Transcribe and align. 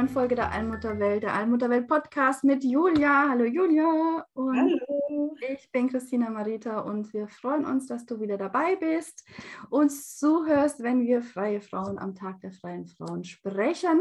Neuen 0.00 0.08
Folge 0.08 0.34
der 0.34 0.50
Allmutterwelt, 0.50 1.24
der 1.24 1.34
Allmutterwelt 1.34 1.86
Podcast 1.86 2.42
mit 2.42 2.64
Julia. 2.64 3.28
Hallo 3.28 3.44
Julia. 3.44 4.24
Und 4.32 4.56
Hallo. 4.56 5.36
Ich 5.52 5.70
bin 5.72 5.90
Christina 5.90 6.30
Marita 6.30 6.80
und 6.80 7.12
wir 7.12 7.28
freuen 7.28 7.66
uns, 7.66 7.86
dass 7.86 8.06
du 8.06 8.18
wieder 8.18 8.38
dabei 8.38 8.76
bist 8.76 9.28
und 9.68 9.92
zuhörst, 9.92 10.82
wenn 10.82 11.02
wir 11.02 11.20
freie 11.20 11.60
Frauen 11.60 11.98
am 11.98 12.14
Tag 12.14 12.40
der 12.40 12.52
freien 12.52 12.86
Frauen 12.86 13.24
sprechen. 13.24 14.00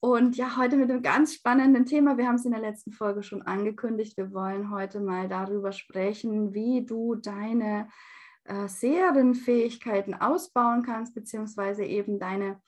Und 0.00 0.38
ja, 0.38 0.56
heute 0.56 0.78
mit 0.78 0.90
einem 0.90 1.02
ganz 1.02 1.34
spannenden 1.34 1.84
Thema. 1.84 2.16
Wir 2.16 2.26
haben 2.26 2.36
es 2.36 2.46
in 2.46 2.52
der 2.52 2.62
letzten 2.62 2.92
Folge 2.92 3.22
schon 3.22 3.42
angekündigt. 3.42 4.16
Wir 4.16 4.32
wollen 4.32 4.70
heute 4.70 5.00
mal 5.00 5.28
darüber 5.28 5.72
sprechen, 5.72 6.54
wie 6.54 6.86
du 6.86 7.16
deine 7.16 7.88
äh, 8.44 8.68
Seherenfähigkeiten 8.68 10.14
ausbauen 10.14 10.82
kannst, 10.82 11.14
beziehungsweise 11.14 11.84
eben 11.84 12.18
deine 12.18 12.58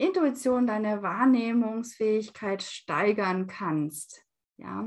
Intuition, 0.00 0.66
deine 0.66 1.02
Wahrnehmungsfähigkeit 1.02 2.62
steigern 2.62 3.46
kannst. 3.46 4.24
Ja. 4.56 4.86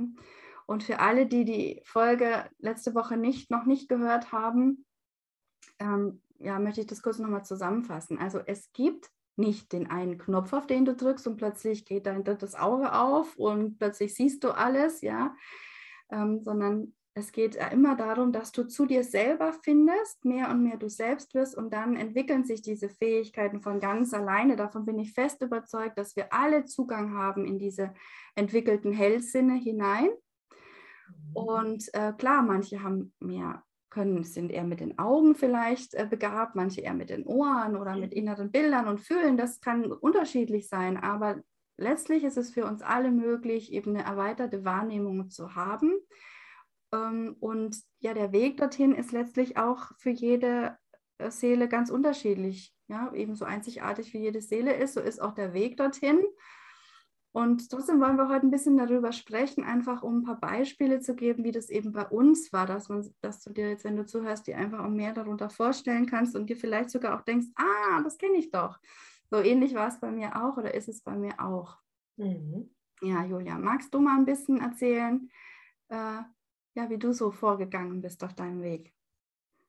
Und 0.66 0.83
für 0.83 1.00
alle, 1.00 1.25
die 1.25 1.45
die 1.45 1.81
Folge 1.86 2.50
letzte 2.59 2.95
Woche 2.95 3.17
nicht, 3.17 3.52
noch 3.52 3.66
nicht 3.66 3.89
gehört 3.89 4.31
haben, 4.31 4.86
ähm, 5.80 6.22
ja, 6.39 6.59
möchte 6.59 6.81
ich 6.81 6.88
das 6.88 7.02
kurz 7.02 7.19
nochmal 7.19 7.45
zusammenfassen. 7.45 8.17
Also 8.17 8.39
es 8.39 8.72
gibt 8.73 9.09
nicht 9.36 9.72
den 9.72 9.89
einen 9.89 10.17
Knopf, 10.17 10.53
auf 10.53 10.67
den 10.67 10.86
du 10.86 10.95
drückst 10.95 11.28
und 11.28 11.38
plötzlich 11.38 11.86
geht 11.86 12.06
dein 12.06 12.23
drittes 12.23 12.56
Auge 12.56 12.94
auf 12.94 13.36
und 13.38 13.78
plötzlich 13.78 14.14
siehst 14.14 14.44
du 14.44 14.52
alles, 14.52 15.02
ja, 15.02 15.36
ähm, 16.11 16.41
sondern 16.44 16.94
es 17.16 17.31
geht 17.31 17.58
immer 17.72 17.95
darum, 17.95 18.31
dass 18.31 18.52
du 18.52 18.64
zu 18.64 18.88
dir 18.88 19.03
selber 19.03 19.53
findest, 19.53 20.25
mehr 20.25 20.50
und 20.50 20.64
mehr 20.64 20.78
du 20.78 20.89
selbst 20.89 21.36
wirst 21.36 21.56
und 21.56 21.72
dann 21.72 21.95
entwickeln 21.95 22.44
sich 22.44 22.64
diese 22.64 22.89
Fähigkeiten 22.89 23.61
von 23.61 23.80
ganz 23.80 24.14
alleine. 24.14 24.56
Davon 24.56 24.86
bin 24.86 24.97
ich 24.97 25.14
fest 25.14 25.41
überzeugt, 25.41 25.97
dass 25.97 26.16
wir 26.16 26.34
alle 26.34 26.66
Zugang 26.66 27.14
haben 27.16 27.45
in 27.45 27.59
diese 27.59 27.94
entwickelten 28.36 28.91
Hellsinne 28.91 29.56
hinein. 29.56 30.08
Mhm. 30.08 31.36
Und 31.36 31.94
äh, 31.94 32.14
klar, 32.14 32.41
manche 32.41 32.81
haben 32.81 33.14
mehr 33.19 33.64
können, 33.91 34.23
sind 34.23 34.52
eher 34.52 34.64
mit 34.64 34.80
den 34.80 34.97
Augen 34.97 35.36
vielleicht 35.36 35.94
äh, 35.94 36.08
begabt, 36.09 36.56
manche 36.56 36.81
eher 36.81 36.95
mit 36.95 37.11
den 37.11 37.28
Ohren 37.28 37.75
oder 37.75 37.95
mit 37.95 38.11
inneren 38.11 38.52
Bildern 38.52 38.88
und 38.88 39.02
Fühlen. 39.02 39.38
Das 39.38 39.61
kann 39.61 39.91
unterschiedlich 39.91 40.67
sein, 40.67 40.97
aber 40.97 41.44
letztlich 41.78 42.23
ist 42.23 42.38
es 42.38 42.50
für 42.50 42.66
uns 42.66 42.81
alle 42.81 43.11
möglich, 43.11 43.72
eben 43.72 43.91
eine 43.91 44.03
erweiterte 44.03 44.66
Wahrnehmung 44.66 45.30
zu 45.30 45.53
haben 45.53 45.91
und 46.97 47.81
ja, 47.99 48.13
der 48.13 48.31
Weg 48.31 48.58
dorthin 48.58 48.94
ist 48.94 49.11
letztlich 49.11 49.58
auch 49.58 49.91
für 49.97 50.12
jede 50.12 50.78
äh, 51.18 51.31
Seele 51.31 51.68
ganz 51.68 51.90
unterschiedlich. 51.90 52.73
Ja, 52.88 53.12
ebenso 53.13 53.45
einzigartig 53.45 54.13
wie 54.13 54.19
jede 54.19 54.41
Seele 54.41 54.73
ist, 54.73 54.94
so 54.94 55.00
ist 55.00 55.22
auch 55.22 55.34
der 55.34 55.53
Weg 55.53 55.78
dorthin. 55.78 56.22
Und 57.31 57.72
trotzdem 57.72 58.00
wollen 58.00 58.18
wir 58.18 58.29
heute 58.29 58.45
ein 58.45 58.51
bisschen 58.51 58.78
darüber 58.78 59.12
sprechen, 59.12 59.63
einfach 59.63 60.03
um 60.03 60.19
ein 60.19 60.23
paar 60.23 60.40
Beispiele 60.40 61.00
zu 61.00 61.16
geben, 61.16 61.44
wie 61.44 61.51
das 61.51 61.69
eben 61.69 61.91
bei 61.91 62.06
uns 62.06 62.53
war, 62.53 62.68
dass, 62.68 62.90
man, 62.90 63.03
dass 63.22 63.41
du 63.41 63.51
dir 63.51 63.69
jetzt, 63.69 63.85
wenn 63.85 63.95
du 63.95 64.06
zuhörst, 64.06 64.45
dir 64.45 64.57
einfach 64.57 64.84
auch 64.84 64.89
mehr 64.89 65.13
darunter 65.13 65.50
vorstellen 65.50 66.06
kannst 66.06 66.35
und 66.35 66.47
dir 66.47 66.57
vielleicht 66.57 66.91
sogar 66.91 67.18
auch 67.18 67.23
denkst, 67.23 67.47
ah, 67.56 68.01
das 68.03 68.19
kenne 68.19 68.38
ich 68.38 68.51
doch. 68.51 68.78
So 69.31 69.38
ähnlich 69.38 69.73
war 69.73 69.88
es 69.88 70.00
bei 70.00 70.12
mir 70.12 70.44
auch 70.45 70.57
oder 70.57 70.75
ist 70.75 70.88
es 70.88 71.01
bei 71.01 71.16
mir 71.16 71.39
auch. 71.39 71.78
Mhm. 72.18 72.69
Ja, 73.01 73.25
Julia, 73.25 73.57
magst 73.57 73.91
du 73.95 74.00
mal 74.00 74.16
ein 74.16 74.25
bisschen 74.25 74.62
erzählen, 74.62 75.28
äh, 75.89 76.22
ja, 76.75 76.89
wie 76.89 76.97
du 76.97 77.13
so 77.13 77.31
vorgegangen 77.31 78.01
bist 78.01 78.23
auf 78.23 78.34
deinem 78.34 78.61
Weg. 78.61 78.94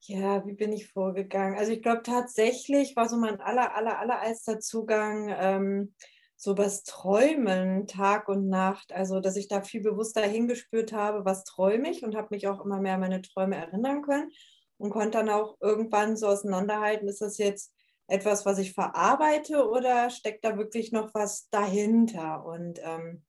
Ja, 0.01 0.47
wie 0.47 0.53
bin 0.53 0.73
ich 0.73 0.93
vorgegangen? 0.93 1.59
Also 1.59 1.73
ich 1.73 1.83
glaube 1.83 2.03
tatsächlich 2.03 2.95
war 2.95 3.09
so 3.09 3.17
mein 3.17 3.41
aller, 3.41 3.75
aller, 3.75 3.99
allererster 3.99 4.61
Zugang 4.61 5.35
ähm, 5.35 5.95
so 6.37 6.59
was 6.59 6.83
Träumen 6.83 7.87
Tag 7.87 8.29
und 8.29 8.49
Nacht. 8.49 8.93
Also 8.93 9.21
dass 9.21 9.37
ich 9.37 9.49
da 9.49 9.63
viel 9.63 9.81
bewusster 9.81 10.23
hingespürt 10.23 10.93
habe, 10.93 11.25
was 11.25 11.45
träume 11.45 11.91
ich 11.91 12.05
und 12.05 12.17
habe 12.17 12.29
mich 12.31 12.49
auch 12.49 12.63
immer 12.65 12.81
mehr 12.81 12.95
an 12.95 13.01
meine 13.01 13.23
Träume 13.23 13.57
erinnern 13.57 14.03
können 14.03 14.31
und 14.77 14.91
konnte 14.91 15.19
dann 15.19 15.31
auch 15.31 15.57
irgendwann 15.61 16.17
so 16.17 16.27
auseinanderhalten, 16.27 17.09
ist 17.09 17.23
das 17.23 17.39
jetzt 17.39 17.73
etwas, 18.07 18.45
was 18.45 18.59
ich 18.59 18.75
verarbeite 18.75 19.67
oder 19.69 20.11
steckt 20.11 20.45
da 20.45 20.59
wirklich 20.59 20.93
noch 20.93 21.15
was 21.15 21.49
dahinter? 21.49 22.45
Und 22.45 22.79
ähm, 22.83 23.23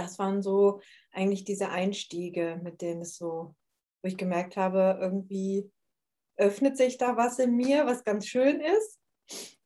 das 0.00 0.18
waren 0.18 0.42
so 0.42 0.80
eigentlich 1.12 1.44
diese 1.44 1.70
Einstiege, 1.70 2.60
mit 2.62 2.82
denen 2.82 3.02
es 3.02 3.16
so, 3.16 3.54
wo 4.02 4.08
ich 4.08 4.16
gemerkt 4.16 4.56
habe, 4.56 4.98
irgendwie 5.00 5.70
öffnet 6.36 6.76
sich 6.76 6.98
da 6.98 7.16
was 7.16 7.38
in 7.38 7.56
mir, 7.56 7.86
was 7.86 8.04
ganz 8.04 8.26
schön 8.26 8.60
ist 8.60 8.98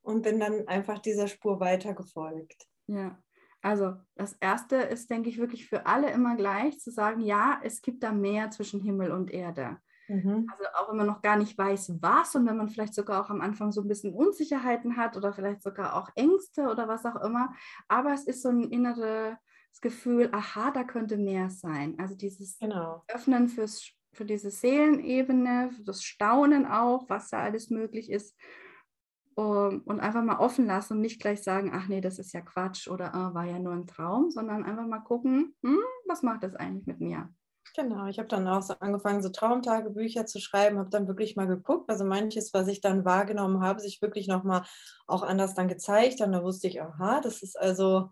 und 0.03 0.23
bin 0.23 0.41
dann 0.41 0.67
einfach 0.67 0.99
dieser 0.99 1.29
Spur 1.29 1.61
weitergefolgt. 1.61 2.67
Ja, 2.87 3.19
also 3.63 3.95
das 4.15 4.35
Erste 4.41 4.77
ist, 4.77 5.09
denke 5.09 5.31
ich, 5.31 5.39
wirklich 5.39 5.67
für 5.67 5.87
alle 5.87 6.11
immer 6.11 6.37
gleich 6.37 6.79
zu 6.81 6.91
sagen, 6.91 7.21
ja, 7.21 7.61
es 7.63 7.81
gibt 7.81 8.03
da 8.03 8.13
mehr 8.13 8.51
zwischen 8.51 8.81
Himmel 8.81 9.11
und 9.11 9.31
Erde. 9.31 9.79
Mhm. 10.09 10.47
Also 10.51 10.65
auch 10.75 10.91
wenn 10.91 10.99
man 10.99 11.07
noch 11.07 11.23
gar 11.23 11.37
nicht 11.37 11.57
weiß, 11.57 12.03
was 12.03 12.35
und 12.35 12.47
wenn 12.47 12.59
man 12.59 12.69
vielleicht 12.69 12.95
sogar 12.95 13.25
auch 13.25 13.31
am 13.31 13.41
Anfang 13.41 13.73
so 13.73 13.81
ein 13.81 13.89
bisschen 13.89 14.13
Unsicherheiten 14.13 14.97
hat 14.97 15.17
oder 15.17 15.33
vielleicht 15.33 15.63
sogar 15.63 15.97
auch 15.97 16.11
Ängste 16.15 16.69
oder 16.69 16.89
was 16.89 17.07
auch 17.07 17.17
immer. 17.23 17.55
Aber 17.89 18.13
es 18.13 18.25
ist 18.25 18.43
so 18.43 18.51
ein 18.51 18.65
innere, 18.65 19.39
das 19.75 19.81
Gefühl, 19.81 20.29
aha, 20.31 20.71
da 20.71 20.85
könnte 20.85 21.17
mehr 21.17 21.51
sein. 21.51 21.97
Also 21.99 22.15
dieses 22.15 22.59
genau. 22.61 23.03
Öffnen 23.09 23.49
fürs, 23.49 23.91
für 24.13 24.25
diese 24.25 24.51
Seelenebene, 24.51 25.73
für 25.77 25.83
das 25.83 26.05
Staunen 26.05 26.65
auch, 26.65 27.09
was 27.09 27.31
da 27.31 27.41
alles 27.41 27.71
möglich 27.71 28.11
ist. 28.11 28.37
Um, 29.37 29.83
und 29.87 29.99
einfach 29.99 30.23
mal 30.23 30.39
offen 30.39 30.65
lassen 30.67 30.93
und 30.93 31.01
nicht 31.01 31.21
gleich 31.21 31.43
sagen, 31.43 31.73
ach 31.75 31.89
nee, 31.89 32.01
das 32.01 32.21
ist 32.21 32.33
ja 32.33 32.41
Quatsch 32.41 32.87
oder 32.87 33.11
oh, 33.17 33.35
war 33.35 33.45
ja 33.45 33.59
nur 33.59 33.73
ein 33.73 33.89
Traum, 33.89 34.31
sondern 34.31 34.63
einfach 34.63 34.87
mal 34.87 35.01
gucken, 35.01 35.57
hm, 35.65 35.81
was 36.07 36.23
macht 36.23 36.45
das 36.45 36.55
eigentlich 36.55 36.87
mit 36.87 37.01
mir? 37.01 37.29
Genau, 37.75 38.07
ich 38.07 38.21
habe 38.21 38.29
dann 38.29 38.47
auch 38.47 38.63
so 38.63 38.75
angefangen, 38.75 39.23
so 39.23 39.31
Traumtagebücher 39.31 40.27
zu 40.27 40.39
schreiben, 40.39 40.79
habe 40.79 40.91
dann 40.91 41.09
wirklich 41.09 41.35
mal 41.35 41.49
geguckt, 41.49 41.91
also 41.91 42.05
manches, 42.05 42.55
was 42.55 42.69
ich 42.69 42.81
dann 42.81 43.05
wahrgenommen 43.05 43.61
habe, 43.61 43.81
sich 43.81 44.01
wirklich 44.01 44.29
nochmal 44.29 44.63
auch 45.09 45.25
anders 45.25 45.55
dann 45.55 45.67
gezeigt. 45.67 46.21
Und 46.21 46.31
da 46.31 46.45
wusste 46.45 46.69
ich, 46.69 46.81
aha, 46.81 47.21
das 47.21 47.43
ist 47.43 47.59
also 47.59 48.11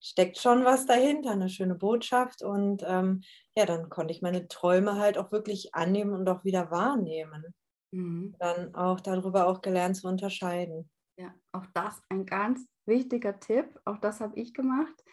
steckt 0.00 0.38
schon 0.38 0.64
was 0.64 0.86
dahinter, 0.86 1.30
eine 1.30 1.48
schöne 1.48 1.74
Botschaft. 1.74 2.42
Und 2.42 2.84
ähm, 2.86 3.22
ja, 3.56 3.66
dann 3.66 3.88
konnte 3.88 4.12
ich 4.12 4.22
meine 4.22 4.48
Träume 4.48 4.96
halt 4.96 5.18
auch 5.18 5.32
wirklich 5.32 5.74
annehmen 5.74 6.12
und 6.12 6.28
auch 6.28 6.44
wieder 6.44 6.70
wahrnehmen. 6.70 7.54
Mhm. 7.92 8.34
Dann 8.38 8.74
auch 8.74 9.00
darüber 9.00 9.46
auch 9.46 9.60
gelernt 9.60 9.96
zu 9.96 10.08
unterscheiden. 10.08 10.90
Ja, 11.16 11.34
auch 11.52 11.66
das 11.74 12.00
ein 12.10 12.26
ganz 12.26 12.66
wichtiger 12.86 13.38
Tipp. 13.40 13.78
Auch 13.84 13.98
das 13.98 14.20
habe 14.20 14.38
ich 14.38 14.54
gemacht. 14.54 15.04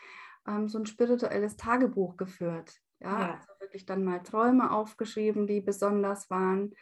Ähm, 0.48 0.70
so 0.70 0.78
ein 0.78 0.86
spirituelles 0.86 1.58
Tagebuch 1.58 2.18
geführt. 2.18 2.80
Ja, 3.00 3.20
ja, 3.20 3.34
also 3.36 3.48
wirklich 3.60 3.86
dann 3.86 4.04
mal 4.04 4.22
Träume 4.24 4.72
aufgeschrieben, 4.72 5.48
die 5.48 5.62
besonders 5.62 6.30
waren. 6.30 6.74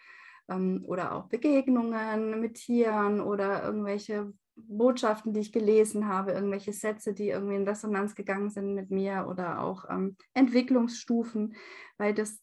Ähm, 0.49 0.83
oder 0.85 1.15
auch 1.15 1.29
Begegnungen 1.29 2.39
mit 2.41 2.55
Tieren 2.55 3.21
oder 3.21 3.63
irgendwelche 3.63 4.33
Botschaften, 4.55 5.33
die 5.33 5.39
ich 5.39 5.51
gelesen 5.51 6.07
habe, 6.07 6.31
irgendwelche 6.31 6.73
Sätze, 6.73 7.13
die 7.13 7.29
irgendwie 7.29 7.55
in 7.55 7.67
Resonanz 7.67 8.15
gegangen 8.15 8.49
sind 8.49 8.73
mit 8.73 8.91
mir 8.91 9.27
oder 9.29 9.61
auch 9.61 9.89
ähm, 9.89 10.15
Entwicklungsstufen, 10.33 11.55
weil 11.97 12.13
das 12.13 12.39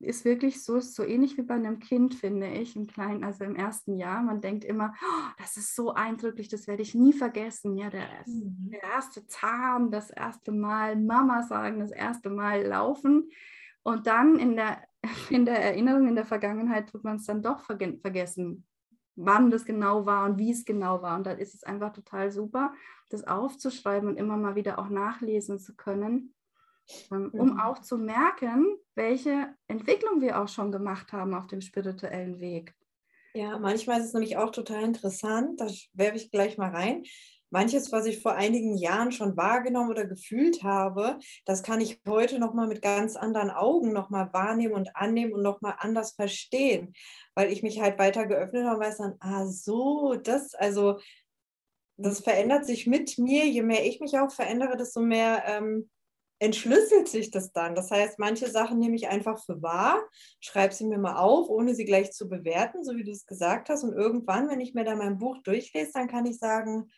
ist 0.00 0.24
wirklich 0.24 0.64
so, 0.64 0.80
so 0.80 1.04
ähnlich 1.04 1.36
wie 1.36 1.42
bei 1.42 1.54
einem 1.54 1.78
Kind, 1.78 2.14
finde 2.14 2.48
ich, 2.48 2.74
im 2.74 2.86
kleinen, 2.86 3.22
also 3.22 3.44
im 3.44 3.54
ersten 3.54 3.96
Jahr. 3.96 4.22
Man 4.22 4.40
denkt 4.40 4.64
immer, 4.64 4.94
oh, 5.02 5.30
das 5.38 5.58
ist 5.58 5.76
so 5.76 5.92
eindrücklich, 5.92 6.48
das 6.48 6.66
werde 6.66 6.82
ich 6.82 6.94
nie 6.94 7.12
vergessen. 7.12 7.76
Ja, 7.76 7.90
der, 7.90 8.06
mhm. 8.26 8.70
der 8.70 8.82
erste 8.82 9.26
Zahn, 9.26 9.90
das 9.90 10.10
erste 10.10 10.52
Mal 10.52 10.96
Mama 10.96 11.42
sagen, 11.42 11.80
das 11.80 11.90
erste 11.90 12.30
Mal 12.30 12.66
laufen. 12.66 13.30
Und 13.82 14.06
dann 14.06 14.38
in 14.38 14.56
der, 14.56 14.82
in 15.28 15.44
der 15.44 15.62
Erinnerung, 15.62 16.08
in 16.08 16.14
der 16.14 16.26
Vergangenheit, 16.26 16.94
wird 16.94 17.04
man 17.04 17.16
es 17.16 17.26
dann 17.26 17.42
doch 17.42 17.60
vergessen 17.60 18.64
wann 19.24 19.50
das 19.50 19.64
genau 19.64 20.06
war 20.06 20.24
und 20.24 20.38
wie 20.38 20.50
es 20.50 20.64
genau 20.64 21.02
war. 21.02 21.16
Und 21.16 21.26
dann 21.26 21.38
ist 21.38 21.54
es 21.54 21.62
einfach 21.62 21.92
total 21.92 22.30
super, 22.30 22.72
das 23.08 23.26
aufzuschreiben 23.26 24.08
und 24.08 24.16
immer 24.16 24.36
mal 24.36 24.54
wieder 24.54 24.78
auch 24.78 24.88
nachlesen 24.88 25.58
zu 25.58 25.74
können, 25.76 26.34
ähm, 27.10 27.30
um 27.32 27.52
mhm. 27.52 27.60
auch 27.60 27.80
zu 27.80 27.98
merken, 27.98 28.76
welche 28.94 29.54
Entwicklung 29.68 30.20
wir 30.20 30.40
auch 30.40 30.48
schon 30.48 30.72
gemacht 30.72 31.12
haben 31.12 31.34
auf 31.34 31.46
dem 31.46 31.60
spirituellen 31.60 32.40
Weg. 32.40 32.74
Ja, 33.34 33.58
manchmal 33.58 34.00
ist 34.00 34.06
es 34.06 34.12
nämlich 34.12 34.36
auch 34.36 34.50
total 34.50 34.82
interessant, 34.82 35.60
das 35.60 35.88
werfe 35.92 36.16
ich 36.16 36.30
gleich 36.30 36.58
mal 36.58 36.70
rein. 36.70 37.04
Manches, 37.50 37.92
was 37.92 38.06
ich 38.06 38.22
vor 38.22 38.34
einigen 38.34 38.76
Jahren 38.76 39.12
schon 39.12 39.36
wahrgenommen 39.36 39.90
oder 39.90 40.06
gefühlt 40.06 40.62
habe, 40.62 41.18
das 41.44 41.62
kann 41.62 41.80
ich 41.80 42.00
heute 42.06 42.38
nochmal 42.38 42.68
mit 42.68 42.82
ganz 42.82 43.16
anderen 43.16 43.50
Augen 43.50 43.92
nochmal 43.92 44.32
wahrnehmen 44.32 44.74
und 44.74 44.96
annehmen 44.96 45.32
und 45.32 45.42
nochmal 45.42 45.74
anders 45.78 46.12
verstehen, 46.12 46.94
weil 47.34 47.52
ich 47.52 47.62
mich 47.62 47.80
halt 47.80 47.98
weiter 47.98 48.26
geöffnet 48.26 48.64
habe 48.64 48.76
und 48.76 48.82
weiß 48.82 48.98
dann, 48.98 49.14
ah 49.20 49.46
so, 49.46 50.14
das, 50.14 50.54
also 50.54 50.98
das 51.96 52.20
verändert 52.20 52.64
sich 52.64 52.86
mit 52.86 53.18
mir. 53.18 53.46
Je 53.46 53.62
mehr 53.62 53.86
ich 53.86 54.00
mich 54.00 54.18
auch 54.18 54.30
verändere, 54.30 54.76
desto 54.76 55.00
mehr 55.00 55.44
ähm, 55.46 55.90
entschlüsselt 56.40 57.08
sich 57.08 57.30
das 57.30 57.52
dann. 57.52 57.74
Das 57.74 57.90
heißt, 57.90 58.18
manche 58.18 58.48
Sachen 58.48 58.78
nehme 58.78 58.96
ich 58.96 59.08
einfach 59.08 59.38
für 59.44 59.60
wahr, 59.60 60.02
schreibe 60.40 60.74
sie 60.74 60.86
mir 60.86 60.98
mal 60.98 61.16
auf, 61.16 61.48
ohne 61.50 61.74
sie 61.74 61.84
gleich 61.84 62.12
zu 62.12 62.28
bewerten, 62.28 62.82
so 62.82 62.96
wie 62.96 63.04
du 63.04 63.10
es 63.10 63.26
gesagt 63.26 63.68
hast. 63.68 63.84
Und 63.84 63.92
irgendwann, 63.92 64.48
wenn 64.48 64.60
ich 64.60 64.74
mir 64.74 64.84
da 64.84 64.96
mein 64.96 65.18
Buch 65.18 65.36
durchlese, 65.42 65.92
dann 65.92 66.08
kann 66.08 66.24
ich 66.24 66.38
sagen, 66.38 66.90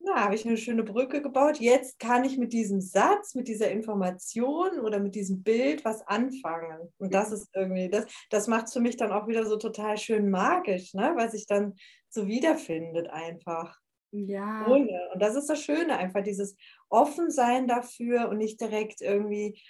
na, 0.00 0.24
habe 0.24 0.34
ich 0.34 0.46
eine 0.46 0.56
schöne 0.56 0.84
Brücke 0.84 1.20
gebaut. 1.22 1.58
Jetzt 1.58 1.98
kann 1.98 2.24
ich 2.24 2.38
mit 2.38 2.52
diesem 2.52 2.80
Satz, 2.80 3.34
mit 3.34 3.48
dieser 3.48 3.70
Information 3.70 4.80
oder 4.80 5.00
mit 5.00 5.14
diesem 5.14 5.42
Bild 5.42 5.84
was 5.84 6.06
anfangen. 6.06 6.92
Und 6.98 7.14
das 7.14 7.32
ist 7.32 7.48
irgendwie, 7.54 7.88
das, 7.88 8.06
das 8.30 8.46
macht 8.46 8.66
es 8.66 8.72
für 8.72 8.80
mich 8.80 8.96
dann 8.96 9.12
auch 9.12 9.26
wieder 9.26 9.44
so 9.44 9.56
total 9.56 9.98
schön 9.98 10.30
magisch, 10.30 10.94
ne? 10.94 11.12
weil 11.16 11.30
sich 11.30 11.46
dann 11.46 11.74
so 12.08 12.26
wiederfindet 12.26 13.08
einfach. 13.08 13.76
Ja. 14.10 14.66
Ohne. 14.66 15.10
Und 15.12 15.20
das 15.20 15.34
ist 15.34 15.50
das 15.50 15.62
Schöne, 15.62 15.96
einfach 15.98 16.22
dieses 16.22 16.56
Offensein 16.88 17.66
dafür 17.66 18.28
und 18.28 18.38
nicht 18.38 18.60
direkt 18.60 19.00
irgendwie 19.00 19.60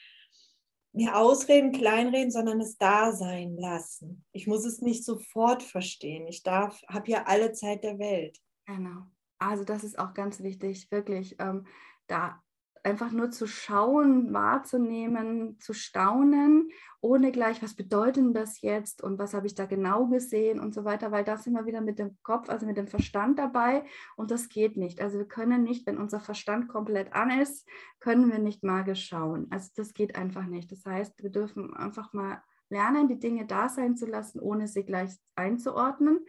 mir 0.92 1.16
ausreden, 1.16 1.72
kleinreden, 1.72 2.30
sondern 2.30 2.60
es 2.60 2.76
da 2.76 3.12
sein 3.12 3.56
lassen. 3.56 4.24
Ich 4.32 4.46
muss 4.46 4.64
es 4.64 4.80
nicht 4.80 5.04
sofort 5.04 5.62
verstehen. 5.62 6.26
Ich 6.28 6.42
darf, 6.42 6.82
habe 6.88 7.10
ja 7.10 7.24
alle 7.26 7.52
Zeit 7.52 7.84
der 7.84 7.98
Welt. 7.98 8.38
Genau. 8.66 9.06
Also 9.38 9.64
das 9.64 9.84
ist 9.84 9.98
auch 9.98 10.14
ganz 10.14 10.42
wichtig, 10.42 10.90
wirklich 10.90 11.36
ähm, 11.38 11.66
da 12.06 12.42
einfach 12.84 13.12
nur 13.12 13.30
zu 13.30 13.46
schauen, 13.46 14.32
wahrzunehmen, 14.32 15.58
zu 15.60 15.72
staunen, 15.72 16.70
ohne 17.00 17.30
gleich, 17.32 17.62
was 17.62 17.74
bedeutet 17.74 18.34
das 18.34 18.60
jetzt 18.60 19.02
und 19.02 19.18
was 19.18 19.34
habe 19.34 19.46
ich 19.46 19.54
da 19.54 19.66
genau 19.66 20.06
gesehen 20.06 20.58
und 20.58 20.74
so 20.74 20.84
weiter, 20.84 21.12
weil 21.12 21.24
da 21.24 21.36
sind 21.36 21.54
wir 21.54 21.66
wieder 21.66 21.80
mit 21.80 21.98
dem 21.98 22.16
Kopf, 22.22 22.48
also 22.48 22.66
mit 22.66 22.76
dem 22.76 22.88
Verstand 22.88 23.38
dabei 23.38 23.84
und 24.16 24.30
das 24.30 24.48
geht 24.48 24.76
nicht. 24.76 25.00
Also 25.00 25.18
wir 25.18 25.28
können 25.28 25.62
nicht, 25.62 25.86
wenn 25.86 25.98
unser 25.98 26.20
Verstand 26.20 26.68
komplett 26.68 27.12
an 27.12 27.30
ist, 27.30 27.68
können 28.00 28.30
wir 28.30 28.38
nicht 28.38 28.64
magisch 28.64 29.06
schauen. 29.06 29.46
Also 29.50 29.70
das 29.76 29.92
geht 29.92 30.16
einfach 30.16 30.46
nicht. 30.46 30.72
Das 30.72 30.84
heißt, 30.84 31.22
wir 31.22 31.30
dürfen 31.30 31.74
einfach 31.74 32.12
mal 32.12 32.42
lernen, 32.70 33.08
die 33.08 33.18
Dinge 33.18 33.46
da 33.46 33.68
sein 33.68 33.96
zu 33.96 34.06
lassen, 34.06 34.40
ohne 34.40 34.66
sie 34.66 34.84
gleich 34.84 35.16
einzuordnen. 35.36 36.20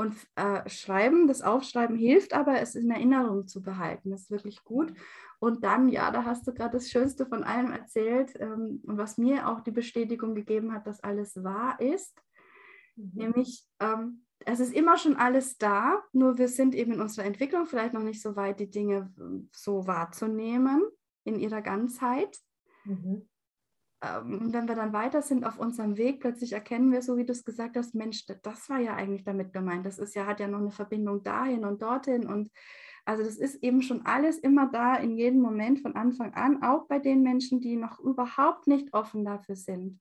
Und 0.00 0.14
äh, 0.36 0.68
Schreiben, 0.70 1.26
das 1.26 1.42
Aufschreiben 1.42 1.96
hilft 1.96 2.32
aber, 2.32 2.60
es 2.60 2.76
in 2.76 2.88
Erinnerung 2.88 3.48
zu 3.48 3.60
behalten. 3.60 4.10
Das 4.10 4.22
ist 4.22 4.30
wirklich 4.30 4.62
gut. 4.62 4.94
Und 5.40 5.64
dann, 5.64 5.88
ja, 5.88 6.12
da 6.12 6.24
hast 6.24 6.46
du 6.46 6.54
gerade 6.54 6.76
das 6.76 6.88
Schönste 6.88 7.26
von 7.26 7.42
allem 7.42 7.72
erzählt 7.72 8.32
ähm, 8.38 8.80
und 8.84 8.96
was 8.96 9.18
mir 9.18 9.48
auch 9.48 9.60
die 9.60 9.72
Bestätigung 9.72 10.36
gegeben 10.36 10.72
hat, 10.72 10.86
dass 10.86 11.02
alles 11.02 11.42
wahr 11.42 11.80
ist. 11.80 12.16
Mhm. 12.94 13.10
Nämlich, 13.14 13.66
ähm, 13.80 14.24
es 14.46 14.60
ist 14.60 14.72
immer 14.72 14.98
schon 14.98 15.16
alles 15.16 15.58
da, 15.58 16.00
nur 16.12 16.38
wir 16.38 16.46
sind 16.46 16.76
eben 16.76 16.92
in 16.92 17.00
unserer 17.00 17.26
Entwicklung 17.26 17.66
vielleicht 17.66 17.92
noch 17.92 18.04
nicht 18.04 18.22
so 18.22 18.36
weit, 18.36 18.60
die 18.60 18.70
Dinge 18.70 19.12
ähm, 19.18 19.50
so 19.52 19.88
wahrzunehmen 19.88 20.84
in 21.24 21.40
ihrer 21.40 21.60
Ganzheit. 21.60 22.38
Mhm 22.84 23.28
wenn 24.00 24.68
wir 24.68 24.76
dann 24.76 24.92
weiter 24.92 25.22
sind 25.22 25.44
auf 25.44 25.58
unserem 25.58 25.96
Weg, 25.96 26.20
plötzlich 26.20 26.52
erkennen 26.52 26.92
wir, 26.92 27.02
so 27.02 27.16
wie 27.16 27.24
du 27.24 27.32
es 27.32 27.44
gesagt 27.44 27.76
hast, 27.76 27.94
Mensch, 27.94 28.26
das 28.26 28.70
war 28.70 28.78
ja 28.78 28.94
eigentlich 28.94 29.24
damit 29.24 29.52
gemeint. 29.52 29.84
Das 29.86 29.98
ist 29.98 30.14
ja, 30.14 30.26
hat 30.26 30.38
ja 30.40 30.46
noch 30.46 30.60
eine 30.60 30.70
Verbindung 30.70 31.22
dahin 31.22 31.64
und 31.64 31.82
dorthin. 31.82 32.26
Und 32.26 32.50
also 33.04 33.24
das 33.24 33.36
ist 33.36 33.56
eben 33.62 33.82
schon 33.82 34.06
alles 34.06 34.38
immer 34.38 34.70
da 34.70 34.94
in 34.96 35.16
jedem 35.16 35.40
Moment 35.40 35.80
von 35.80 35.96
Anfang 35.96 36.34
an, 36.34 36.62
auch 36.62 36.86
bei 36.86 37.00
den 37.00 37.22
Menschen, 37.22 37.60
die 37.60 37.74
noch 37.74 37.98
überhaupt 37.98 38.68
nicht 38.68 38.94
offen 38.94 39.24
dafür 39.24 39.56
sind. 39.56 40.00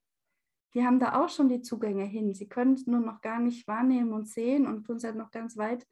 Die 0.76 0.84
haben 0.86 1.00
da 1.00 1.20
auch 1.20 1.30
schon 1.30 1.50
die 1.50 1.62
Zugänge 1.62 2.04
hin. 2.04 2.36
Sie 2.36 2.48
können 2.48 2.74
es 2.74 2.86
nur 2.86 3.00
noch 3.00 3.22
gar 3.22 3.40
nicht 3.40 3.68
wahrnehmen 3.68 4.14
und 4.14 4.28
sehen 4.28 4.68
und 4.68 4.84
tun 4.84 4.98
es 4.98 5.06
halt 5.06 5.16
noch 5.16 5.32
ganz 5.32 5.58
weit 5.58 5.88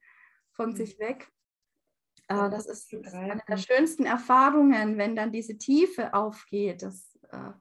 von 0.51 0.71
mhm. 0.71 0.75
sich 0.75 0.99
weg. 0.99 1.31
Äh, 2.27 2.51
das 2.51 2.67
ist 2.67 2.93
eine 2.93 3.41
der 3.47 3.57
schönsten 3.57 4.05
Erfahrungen, 4.05 4.97
wenn 4.99 5.15
dann 5.15 5.31
diese 5.31 5.57
Tiefe 5.57 6.13
aufgeht. 6.13 6.83
Das, 6.83 7.17
äh, 7.31 7.51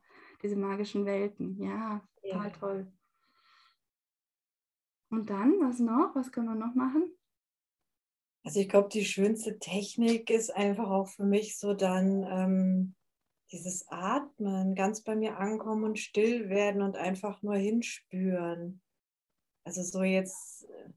diese 0.45 0.57
magischen 0.57 1.07
Welten. 1.07 1.61
Ja, 1.61 2.07
total 2.23 2.47
ja. 2.47 2.51
toll. 2.51 2.93
Und 5.11 5.31
dann, 5.31 5.55
was 5.61 5.79
noch? 5.79 6.15
Was 6.15 6.31
können 6.31 6.49
wir 6.49 6.55
noch 6.55 6.75
machen? 6.75 7.11
Also 8.45 8.61
ich 8.61 8.69
glaube, 8.69 8.91
die 8.91 9.07
schönste 9.07 9.59
Technik 9.59 10.29
ist 10.29 10.55
einfach 10.55 10.91
auch 10.91 11.09
für 11.09 11.25
mich 11.25 11.59
so 11.59 11.73
dann 11.73 12.25
ähm, 12.29 12.95
dieses 13.53 13.89
Atmen, 13.89 14.75
ganz 14.75 15.03
bei 15.03 15.17
mir 15.17 15.39
ankommen 15.39 15.85
und 15.85 15.99
still 15.99 16.51
werden 16.51 16.83
und 16.83 16.97
einfach 16.97 17.41
nur 17.43 17.57
hinspüren. 17.57 18.83
Also 19.65 19.83
so 19.83 20.03
jetzt 20.03 20.69
äh, 20.69 20.91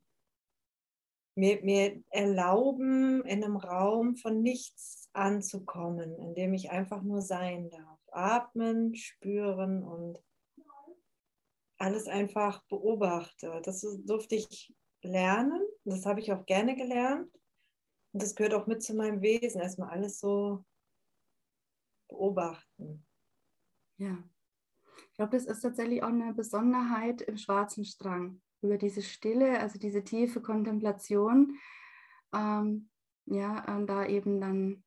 mir, 1.36 1.64
mir 1.64 2.04
erlauben, 2.10 3.24
in 3.24 3.44
einem 3.44 3.56
Raum 3.56 4.18
von 4.18 4.42
nichts 4.42 5.10
anzukommen, 5.14 6.18
in 6.18 6.36
dem 6.36 6.54
ich 6.54 6.70
einfach 6.70 7.02
nur 7.02 7.22
sein 7.22 7.70
darf 7.70 7.97
atmen, 8.18 8.96
spüren 8.96 9.84
und 9.84 10.22
alles 11.78 12.08
einfach 12.08 12.64
beobachte. 12.68 13.62
Das 13.64 13.82
durfte 14.06 14.36
ich 14.36 14.74
lernen. 15.04 15.62
Das 15.86 16.06
habe 16.06 16.20
ich 16.20 16.32
auch 16.34 16.46
gerne 16.46 16.76
gelernt. 16.76 17.32
Und 18.14 18.24
das 18.24 18.36
gehört 18.36 18.54
auch 18.54 18.68
mit 18.68 18.82
zu 18.82 18.96
meinem 18.96 19.22
Wesen. 19.22 19.62
Erstmal 19.62 19.90
alles 19.90 20.20
so 20.20 20.66
beobachten. 22.10 23.06
Ja. 23.98 24.24
Ich 25.12 25.18
glaube, 25.18 25.38
das 25.38 25.46
ist 25.46 25.62
tatsächlich 25.62 26.04
auch 26.04 26.10
eine 26.10 26.34
Besonderheit 26.34 27.22
im 27.22 27.38
schwarzen 27.38 27.86
Strang. 27.86 28.42
Über 28.62 28.78
diese 28.78 29.02
Stille, 29.02 29.60
also 29.60 29.78
diese 29.78 30.04
tiefe 30.04 30.42
Kontemplation, 30.42 31.58
ähm, 32.34 32.90
ja, 33.26 33.62
da 33.86 34.06
eben 34.06 34.40
dann 34.40 34.84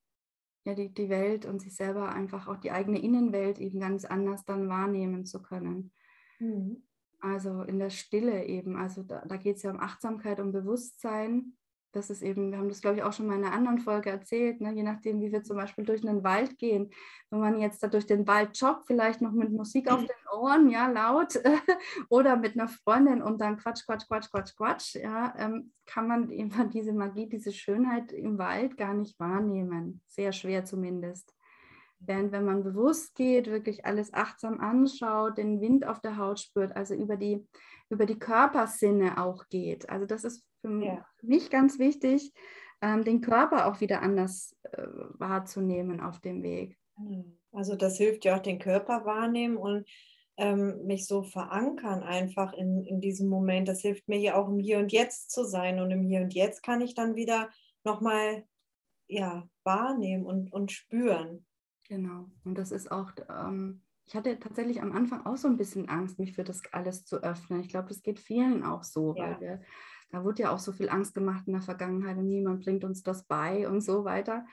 ja, 0.64 0.74
die, 0.74 0.92
die 0.92 1.08
Welt 1.08 1.46
und 1.46 1.60
sich 1.60 1.74
selber 1.74 2.10
einfach 2.10 2.48
auch 2.48 2.58
die 2.58 2.70
eigene 2.70 3.00
Innenwelt 3.00 3.58
eben 3.58 3.80
ganz 3.80 4.04
anders 4.04 4.44
dann 4.44 4.68
wahrnehmen 4.68 5.24
zu 5.24 5.42
können. 5.42 5.92
Mhm. 6.38 6.82
Also 7.20 7.62
in 7.62 7.78
der 7.78 7.90
Stille 7.90 8.46
eben, 8.46 8.76
also 8.76 9.02
da, 9.02 9.24
da 9.26 9.36
geht 9.36 9.56
es 9.56 9.62
ja 9.62 9.70
um 9.70 9.80
Achtsamkeit, 9.80 10.40
um 10.40 10.52
Bewusstsein, 10.52 11.54
das 11.92 12.10
ist 12.10 12.22
eben, 12.22 12.50
wir 12.50 12.58
haben 12.58 12.68
das 12.68 12.80
glaube 12.80 12.96
ich 12.96 13.02
auch 13.02 13.12
schon 13.12 13.26
mal 13.26 13.36
in 13.36 13.44
einer 13.44 13.54
anderen 13.54 13.78
Folge 13.78 14.10
erzählt, 14.10 14.60
ne? 14.60 14.72
je 14.72 14.82
nachdem, 14.82 15.20
wie 15.20 15.32
wir 15.32 15.42
zum 15.42 15.56
Beispiel 15.56 15.84
durch 15.84 16.06
einen 16.06 16.22
Wald 16.22 16.58
gehen. 16.58 16.90
Wenn 17.30 17.40
man 17.40 17.60
jetzt 17.60 17.82
da 17.82 17.88
durch 17.88 18.06
den 18.06 18.26
Wald 18.26 18.56
joggt, 18.58 18.86
vielleicht 18.86 19.20
noch 19.20 19.32
mit 19.32 19.50
Musik 19.52 19.90
auf 19.90 20.00
den 20.00 20.10
Ohren, 20.32 20.68
ja, 20.68 20.88
laut, 20.88 21.34
oder 22.08 22.36
mit 22.36 22.54
einer 22.54 22.68
Freundin 22.68 23.22
und 23.22 23.40
dann 23.40 23.56
Quatsch, 23.56 23.84
Quatsch, 23.86 24.06
Quatsch, 24.06 24.30
Quatsch, 24.30 24.56
Quatsch, 24.56 24.94
ja, 24.96 25.34
ähm, 25.36 25.72
kann 25.86 26.06
man 26.06 26.30
eben 26.30 26.70
diese 26.70 26.92
Magie, 26.92 27.28
diese 27.28 27.52
Schönheit 27.52 28.12
im 28.12 28.38
Wald 28.38 28.76
gar 28.76 28.94
nicht 28.94 29.18
wahrnehmen. 29.18 30.00
Sehr 30.06 30.32
schwer 30.32 30.64
zumindest. 30.64 31.34
Während 32.02 32.32
wenn 32.32 32.46
man 32.46 32.64
bewusst 32.64 33.14
geht, 33.14 33.46
wirklich 33.48 33.84
alles 33.84 34.14
achtsam 34.14 34.58
anschaut, 34.58 35.36
den 35.36 35.60
Wind 35.60 35.86
auf 35.86 36.00
der 36.00 36.16
Haut 36.16 36.40
spürt, 36.40 36.74
also 36.74 36.94
über 36.94 37.16
die, 37.16 37.46
über 37.90 38.06
die 38.06 38.18
Körpersinne 38.18 39.22
auch 39.22 39.48
geht. 39.48 39.88
Also 39.90 40.06
das 40.06 40.24
ist 40.24 40.44
für 40.60 40.84
ja. 40.84 41.06
mich 41.22 41.50
ganz 41.50 41.78
wichtig, 41.78 42.32
ähm, 42.80 43.04
den 43.04 43.20
Körper 43.20 43.66
auch 43.66 43.80
wieder 43.80 44.02
anders 44.02 44.56
äh, 44.62 44.86
wahrzunehmen 45.18 46.00
auf 46.00 46.20
dem 46.20 46.42
Weg. 46.42 46.78
Hm. 46.96 47.38
Also 47.52 47.76
das 47.76 47.96
hilft 47.96 48.24
ja 48.24 48.36
auch 48.36 48.42
den 48.42 48.58
Körper 48.58 49.04
wahrnehmen 49.04 49.56
und 49.56 49.86
ähm, 50.36 50.86
mich 50.86 51.06
so 51.06 51.22
verankern 51.22 52.02
einfach 52.02 52.52
in, 52.52 52.84
in 52.84 53.00
diesem 53.00 53.28
Moment. 53.28 53.68
Das 53.68 53.80
hilft 53.80 54.08
mir 54.08 54.18
ja 54.18 54.36
auch 54.36 54.48
im 54.48 54.58
Hier 54.58 54.78
und 54.78 54.92
Jetzt 54.92 55.30
zu 55.30 55.44
sein 55.44 55.80
und 55.80 55.90
im 55.90 56.06
Hier 56.06 56.20
und 56.20 56.32
Jetzt 56.32 56.62
kann 56.62 56.80
ich 56.80 56.94
dann 56.94 57.16
wieder 57.16 57.50
nochmal 57.84 58.44
ja, 59.08 59.48
wahrnehmen 59.64 60.24
und, 60.24 60.52
und 60.52 60.70
spüren. 60.70 61.44
Genau. 61.88 62.30
Und 62.44 62.56
das 62.56 62.70
ist 62.70 62.90
auch, 62.92 63.10
ähm, 63.28 63.82
ich 64.10 64.16
hatte 64.16 64.40
tatsächlich 64.40 64.82
am 64.82 64.90
Anfang 64.90 65.24
auch 65.24 65.36
so 65.36 65.46
ein 65.46 65.56
bisschen 65.56 65.88
Angst, 65.88 66.18
mich 66.18 66.32
für 66.32 66.42
das 66.42 66.62
alles 66.72 67.04
zu 67.04 67.22
öffnen. 67.22 67.60
Ich 67.60 67.68
glaube, 67.68 67.86
das 67.86 68.02
geht 68.02 68.18
vielen 68.18 68.64
auch 68.64 68.82
so, 68.82 69.14
ja. 69.16 69.22
weil 69.22 69.40
wir, 69.40 69.62
da 70.10 70.24
wurde 70.24 70.42
ja 70.42 70.50
auch 70.50 70.58
so 70.58 70.72
viel 70.72 70.88
Angst 70.88 71.14
gemacht 71.14 71.44
in 71.46 71.52
der 71.52 71.62
Vergangenheit 71.62 72.18
und 72.18 72.26
niemand 72.26 72.64
bringt 72.64 72.82
uns 72.82 73.04
das 73.04 73.24
bei 73.28 73.68
und 73.68 73.82
so 73.82 74.04
weiter. 74.04 74.44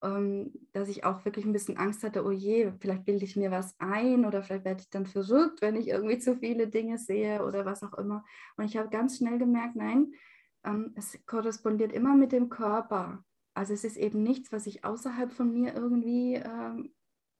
Ähm, 0.00 0.52
dass 0.70 0.88
ich 0.88 1.02
auch 1.02 1.24
wirklich 1.24 1.44
ein 1.44 1.52
bisschen 1.52 1.76
Angst 1.76 2.04
hatte, 2.04 2.24
oh 2.24 2.30
je, 2.30 2.70
vielleicht 2.78 3.04
bilde 3.04 3.24
ich 3.24 3.34
mir 3.34 3.50
was 3.50 3.74
ein 3.80 4.24
oder 4.24 4.44
vielleicht 4.44 4.64
werde 4.64 4.82
ich 4.82 4.90
dann 4.90 5.06
verrückt, 5.06 5.60
wenn 5.60 5.74
ich 5.74 5.88
irgendwie 5.88 6.20
zu 6.20 6.36
viele 6.36 6.68
Dinge 6.68 6.96
sehe 6.96 7.44
oder 7.44 7.64
was 7.64 7.82
auch 7.82 7.94
immer. 7.94 8.24
Und 8.56 8.64
ich 8.64 8.76
habe 8.76 8.90
ganz 8.90 9.18
schnell 9.18 9.38
gemerkt, 9.38 9.74
nein, 9.74 10.12
ähm, 10.62 10.92
es 10.94 11.18
korrespondiert 11.26 11.90
immer 11.90 12.14
mit 12.14 12.30
dem 12.30 12.48
Körper. 12.48 13.24
Also 13.54 13.72
es 13.72 13.82
ist 13.82 13.96
eben 13.96 14.22
nichts, 14.22 14.52
was 14.52 14.68
ich 14.68 14.84
außerhalb 14.84 15.32
von 15.32 15.52
mir 15.52 15.74
irgendwie 15.74 16.34
ähm, 16.34 16.92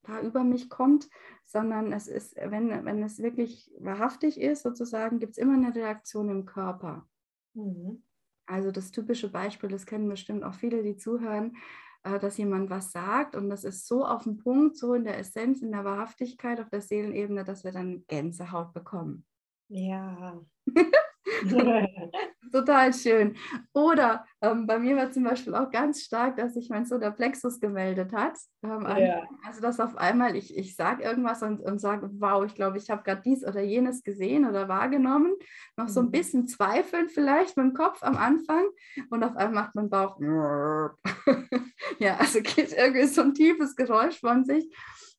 da 0.04 0.20
über 0.20 0.44
mich 0.44 0.68
kommt, 0.70 1.08
sondern 1.44 1.92
es 1.92 2.08
ist, 2.08 2.36
wenn, 2.36 2.84
wenn 2.84 3.02
es 3.02 3.20
wirklich 3.20 3.70
wahrhaftig 3.78 4.40
ist, 4.40 4.62
sozusagen, 4.62 5.18
gibt 5.18 5.32
es 5.32 5.38
immer 5.38 5.54
eine 5.54 5.74
Reaktion 5.74 6.28
im 6.28 6.46
Körper. 6.46 7.06
Mhm. 7.54 8.02
Also 8.46 8.70
das 8.70 8.90
typische 8.90 9.30
Beispiel, 9.30 9.70
das 9.70 9.86
kennen 9.86 10.08
bestimmt 10.08 10.44
auch 10.44 10.54
viele, 10.54 10.82
die 10.82 10.96
zuhören, 10.96 11.56
äh, 12.02 12.18
dass 12.18 12.36
jemand 12.36 12.70
was 12.70 12.92
sagt 12.92 13.34
und 13.34 13.48
das 13.48 13.64
ist 13.64 13.86
so 13.86 14.04
auf 14.04 14.24
dem 14.24 14.36
Punkt, 14.36 14.76
so 14.76 14.94
in 14.94 15.04
der 15.04 15.18
Essenz, 15.18 15.62
in 15.62 15.72
der 15.72 15.84
Wahrhaftigkeit, 15.84 16.60
auf 16.60 16.68
der 16.68 16.82
Seelenebene, 16.82 17.44
dass 17.44 17.64
wir 17.64 17.72
dann 17.72 18.04
Gänsehaut 18.06 18.72
bekommen. 18.72 19.24
Ja. 19.68 20.40
Total 22.52 22.92
schön. 22.92 23.36
Oder 23.72 24.24
ähm, 24.40 24.66
bei 24.66 24.78
mir 24.78 24.96
war 24.96 25.10
zum 25.10 25.24
Beispiel 25.24 25.54
auch 25.54 25.70
ganz 25.70 26.02
stark, 26.02 26.36
dass 26.36 26.54
sich 26.54 26.68
mein 26.68 26.84
Solarplexus 26.84 27.60
gemeldet 27.60 28.12
hat. 28.12 28.38
Ähm, 28.62 28.82
ja. 28.82 29.22
Also, 29.46 29.60
dass 29.60 29.80
auf 29.80 29.96
einmal 29.96 30.36
ich, 30.36 30.56
ich 30.56 30.76
sage 30.76 31.02
irgendwas 31.02 31.42
und, 31.42 31.60
und 31.60 31.80
sage, 31.80 32.10
wow, 32.14 32.44
ich 32.44 32.54
glaube, 32.54 32.78
ich 32.78 32.90
habe 32.90 33.02
gerade 33.02 33.22
dies 33.24 33.44
oder 33.44 33.60
jenes 33.60 34.02
gesehen 34.02 34.48
oder 34.48 34.68
wahrgenommen. 34.68 35.34
Noch 35.76 35.88
so 35.88 36.00
ein 36.00 36.06
mhm. 36.06 36.12
bisschen 36.12 36.46
zweifeln 36.46 37.08
vielleicht 37.08 37.56
mit 37.56 37.66
dem 37.66 37.74
Kopf 37.74 38.02
am 38.02 38.16
Anfang 38.16 38.64
und 39.10 39.22
auf 39.22 39.36
einmal 39.36 39.64
macht 39.64 39.74
mein 39.74 39.90
Bauch. 39.90 40.18
ja, 41.98 42.16
also 42.16 42.40
geht 42.40 42.72
irgendwie 42.72 43.06
so 43.06 43.22
ein 43.22 43.34
tiefes 43.34 43.74
Geräusch 43.76 44.20
von 44.20 44.44
sich. 44.44 44.74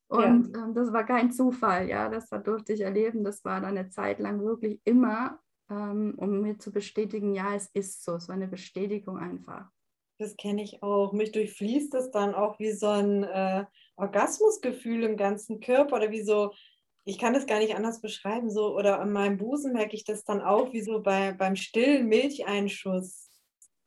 Und 0.07 0.55
ja. 0.55 0.63
ähm, 0.63 0.75
das 0.75 0.93
war 0.93 1.03
kein 1.03 1.31
Zufall, 1.31 1.89
ja, 1.89 2.09
das 2.09 2.29
durfte 2.29 2.73
ich 2.73 2.81
erleben. 2.81 3.23
Das 3.23 3.43
war 3.43 3.61
dann 3.61 3.77
eine 3.77 3.89
Zeit 3.89 4.19
lang 4.19 4.39
wirklich 4.41 4.79
immer 4.83 5.39
ähm, 5.69 6.15
um 6.17 6.41
mir 6.41 6.57
zu 6.57 6.71
bestätigen, 6.71 7.33
ja, 7.33 7.55
es 7.55 7.69
ist 7.73 8.03
so. 8.03 8.13
War 8.13 8.35
eine 8.35 8.47
Bestätigung 8.47 9.17
einfach. 9.17 9.69
Das 10.17 10.37
kenne 10.37 10.63
ich 10.63 10.81
auch. 10.81 11.11
Mich 11.13 11.31
durchfließt 11.31 11.93
es 11.95 12.11
dann 12.11 12.35
auch 12.35 12.59
wie 12.59 12.71
so 12.71 12.87
ein 12.87 13.23
äh, 13.23 13.65
Orgasmusgefühl 13.97 15.03
im 15.03 15.17
ganzen 15.17 15.59
Körper 15.59 15.97
oder 15.97 16.11
wie 16.11 16.23
so, 16.23 16.53
ich 17.03 17.19
kann 17.19 17.33
das 17.33 17.45
gar 17.45 17.59
nicht 17.59 17.75
anders 17.75 18.01
beschreiben, 18.01 18.49
so 18.49 18.75
oder 18.75 18.99
an 18.99 19.11
meinem 19.11 19.37
Busen 19.37 19.73
merke 19.73 19.95
ich 19.95 20.05
das 20.05 20.23
dann 20.23 20.41
auch 20.41 20.73
wie 20.73 20.81
so 20.81 21.01
bei, 21.01 21.33
beim 21.33 21.55
stillen 21.55 22.07
Milcheinschuss. 22.07 23.29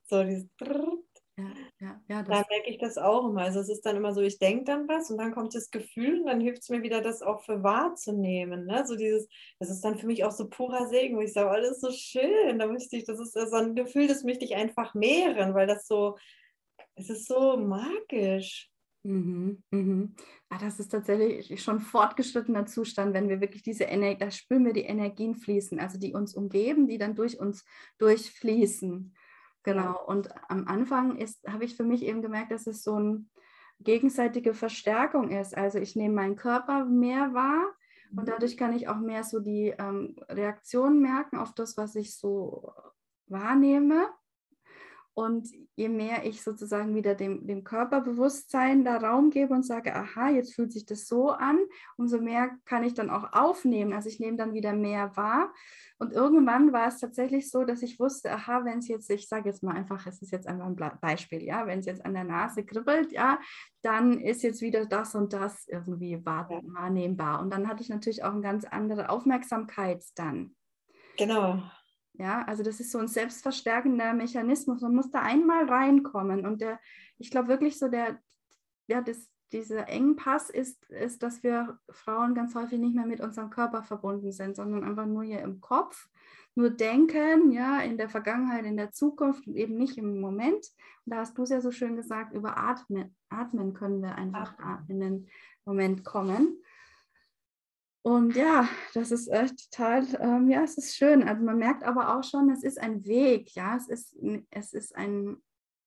So 0.05 0.23
dieses 0.23 0.47
ja, 1.39 1.53
ja, 1.79 2.01
ja, 2.07 2.23
da 2.23 2.45
merke 2.49 2.69
ich 2.69 2.77
das 2.77 2.97
auch 2.97 3.29
immer. 3.29 3.41
Also 3.41 3.59
es 3.59 3.69
ist 3.69 3.85
dann 3.85 3.95
immer 3.95 4.13
so, 4.13 4.21
ich 4.21 4.39
denke 4.39 4.65
dann 4.65 4.87
was 4.87 5.09
und 5.09 5.17
dann 5.17 5.33
kommt 5.33 5.55
das 5.55 5.71
Gefühl 5.71 6.19
und 6.19 6.25
dann 6.25 6.41
hilft 6.41 6.63
es 6.63 6.69
mir 6.69 6.83
wieder, 6.83 7.01
das 7.01 7.21
auch 7.21 7.41
für 7.43 7.63
wahrzunehmen. 7.63 8.65
Ne? 8.65 8.85
So 8.85 8.95
dieses, 8.95 9.27
das 9.59 9.69
ist 9.69 9.81
dann 9.81 9.97
für 9.97 10.07
mich 10.07 10.23
auch 10.23 10.31
so 10.31 10.49
purer 10.49 10.87
Segen, 10.87 11.15
wo 11.15 11.21
ich 11.21 11.33
sage, 11.33 11.49
alles 11.49 11.81
oh, 11.83 11.87
so 11.87 11.91
schön. 11.91 12.59
Da 12.59 12.67
möchte 12.67 12.97
ich, 12.97 13.05
das 13.05 13.19
ist 13.19 13.33
so 13.33 13.55
ein 13.55 13.75
Gefühl, 13.75 14.07
das 14.07 14.23
möchte 14.23 14.43
ich 14.43 14.55
einfach 14.55 14.93
mehren, 14.93 15.53
weil 15.53 15.67
das 15.67 15.87
so, 15.87 16.17
es 16.95 17.09
ist 17.09 17.27
so 17.27 17.57
magisch. 17.57 18.69
Mhm, 19.03 19.63
mhm. 19.71 20.15
Ah, 20.49 20.57
das 20.59 20.79
ist 20.79 20.89
tatsächlich 20.89 21.63
schon 21.63 21.79
fortgeschrittener 21.79 22.65
Zustand, 22.65 23.13
wenn 23.13 23.29
wir 23.29 23.39
wirklich 23.39 23.63
diese 23.63 23.85
Energie, 23.85 24.19
da 24.19 24.29
spüren 24.29 24.65
wir 24.65 24.73
die 24.73 24.83
Energien 24.83 25.35
fließen, 25.35 25.79
also 25.79 25.97
die 25.97 26.13
uns 26.13 26.35
umgeben, 26.35 26.87
die 26.87 26.97
dann 26.97 27.15
durch 27.15 27.39
uns 27.39 27.63
durchfließen. 27.97 29.15
Genau. 29.63 29.99
Und 30.05 30.29
am 30.49 30.67
Anfang 30.67 31.19
habe 31.47 31.65
ich 31.65 31.75
für 31.75 31.83
mich 31.83 32.03
eben 32.03 32.21
gemerkt, 32.21 32.51
dass 32.51 32.67
es 32.67 32.83
so 32.83 32.95
eine 32.95 33.25
gegenseitige 33.79 34.53
Verstärkung 34.53 35.31
ist. 35.31 35.55
Also 35.55 35.79
ich 35.79 35.95
nehme 35.95 36.15
meinen 36.15 36.35
Körper 36.35 36.85
mehr 36.85 37.33
wahr 37.33 37.65
und 38.11 38.23
mhm. 38.23 38.25
dadurch 38.25 38.57
kann 38.57 38.73
ich 38.73 38.87
auch 38.87 38.99
mehr 38.99 39.23
so 39.23 39.39
die 39.39 39.73
ähm, 39.77 40.15
Reaktionen 40.29 41.01
merken 41.01 41.37
auf 41.37 41.53
das, 41.53 41.77
was 41.77 41.95
ich 41.95 42.17
so 42.17 42.73
wahrnehme. 43.27 44.07
Und 45.19 45.49
je 45.75 45.89
mehr 45.89 46.25
ich 46.25 46.41
sozusagen 46.41 46.95
wieder 46.95 47.13
dem, 47.13 47.45
dem 47.45 47.65
Körperbewusstsein 47.65 48.85
da 48.85 48.95
Raum 48.95 49.31
gebe 49.31 49.53
und 49.53 49.63
sage, 49.63 49.93
aha, 49.93 50.29
jetzt 50.29 50.55
fühlt 50.55 50.71
sich 50.71 50.85
das 50.85 51.07
so 51.07 51.31
an, 51.31 51.59
umso 51.97 52.21
mehr 52.21 52.51
kann 52.63 52.85
ich 52.85 52.93
dann 52.93 53.09
auch 53.09 53.33
aufnehmen. 53.33 53.91
Also 53.91 54.07
ich 54.07 54.21
nehme 54.21 54.37
dann 54.37 54.53
wieder 54.53 54.71
mehr 54.71 55.17
wahr. 55.17 55.53
Und 55.97 56.13
irgendwann 56.13 56.71
war 56.71 56.87
es 56.87 56.99
tatsächlich 56.99 57.51
so, 57.51 57.65
dass 57.65 57.81
ich 57.81 57.99
wusste, 57.99 58.31
aha, 58.31 58.63
wenn 58.63 58.79
es 58.79 58.87
jetzt, 58.87 59.09
ich 59.09 59.27
sage 59.27 59.49
jetzt 59.49 59.61
mal 59.61 59.75
einfach, 59.75 60.07
es 60.07 60.21
ist 60.21 60.31
jetzt 60.31 60.47
einfach 60.47 60.67
ein 60.67 60.99
Beispiel, 61.01 61.43
ja, 61.43 61.67
wenn 61.67 61.79
es 61.79 61.85
jetzt 61.85 62.05
an 62.05 62.13
der 62.13 62.23
Nase 62.23 62.63
kribbelt, 62.63 63.11
ja, 63.11 63.41
dann 63.81 64.21
ist 64.21 64.41
jetzt 64.41 64.61
wieder 64.61 64.85
das 64.85 65.15
und 65.15 65.33
das 65.33 65.67
irgendwie 65.67 66.25
wahrnehmbar. 66.25 67.41
Und 67.41 67.51
dann 67.51 67.67
hatte 67.67 67.83
ich 67.83 67.89
natürlich 67.89 68.23
auch 68.23 68.31
eine 68.31 68.41
ganz 68.41 68.63
andere 68.63 69.09
Aufmerksamkeit 69.09 70.01
dann. 70.15 70.55
Genau. 71.17 71.61
Ja, 72.19 72.43
also 72.43 72.63
das 72.63 72.81
ist 72.81 72.91
so 72.91 72.99
ein 72.99 73.07
selbstverstärkender 73.07 74.13
Mechanismus. 74.13 74.81
Man 74.81 74.93
muss 74.93 75.09
da 75.09 75.21
einmal 75.21 75.69
reinkommen. 75.69 76.45
Und 76.45 76.59
der, 76.59 76.77
ich 77.17 77.31
glaube 77.31 77.47
wirklich 77.47 77.79
so, 77.79 77.87
der, 77.87 78.19
ja, 78.87 79.01
das, 79.01 79.29
dieser 79.53 79.87
Engpass 79.87 80.49
ist, 80.49 80.83
ist, 80.89 81.23
dass 81.23 81.43
wir 81.43 81.79
Frauen 81.89 82.35
ganz 82.35 82.55
häufig 82.55 82.77
nicht 82.77 82.93
mehr 82.93 83.05
mit 83.05 83.21
unserem 83.21 83.49
Körper 83.49 83.83
verbunden 83.83 84.33
sind, 84.33 84.57
sondern 84.57 84.83
einfach 84.83 85.05
nur 85.05 85.23
hier 85.23 85.39
im 85.39 85.61
Kopf, 85.61 86.09
nur 86.55 86.71
denken, 86.71 87.53
ja, 87.53 87.79
in 87.79 87.97
der 87.97 88.09
Vergangenheit, 88.09 88.65
in 88.65 88.75
der 88.75 88.91
Zukunft 88.91 89.47
und 89.47 89.55
eben 89.55 89.77
nicht 89.77 89.97
im 89.97 90.19
Moment. 90.19 90.65
Und 91.05 91.13
da 91.13 91.19
hast 91.19 91.37
du 91.37 91.43
es 91.43 91.51
ja 91.51 91.61
so 91.61 91.71
schön 91.71 91.95
gesagt, 91.95 92.33
über 92.33 92.57
Atmen, 92.57 93.15
Atmen 93.29 93.73
können 93.73 94.01
wir 94.01 94.15
einfach 94.15 94.55
in 94.89 94.99
den 94.99 95.29
Moment 95.63 96.03
kommen. 96.03 96.61
Und 98.09 98.35
ja, 98.35 98.67
das 98.95 99.11
ist 99.11 99.27
echt 99.27 99.71
total, 99.71 100.03
ähm, 100.19 100.49
ja, 100.49 100.63
es 100.63 100.79
ist 100.79 100.95
schön. 100.95 101.21
Also 101.21 101.43
man 101.43 101.59
merkt 101.59 101.83
aber 101.83 102.17
auch 102.17 102.23
schon, 102.23 102.49
es 102.49 102.63
ist 102.63 102.79
ein 102.79 103.05
Weg, 103.05 103.53
ja, 103.53 103.77
es 103.77 103.87
ist, 103.87 104.17
es 104.49 104.73
ist 104.73 104.95
ein, 104.95 105.37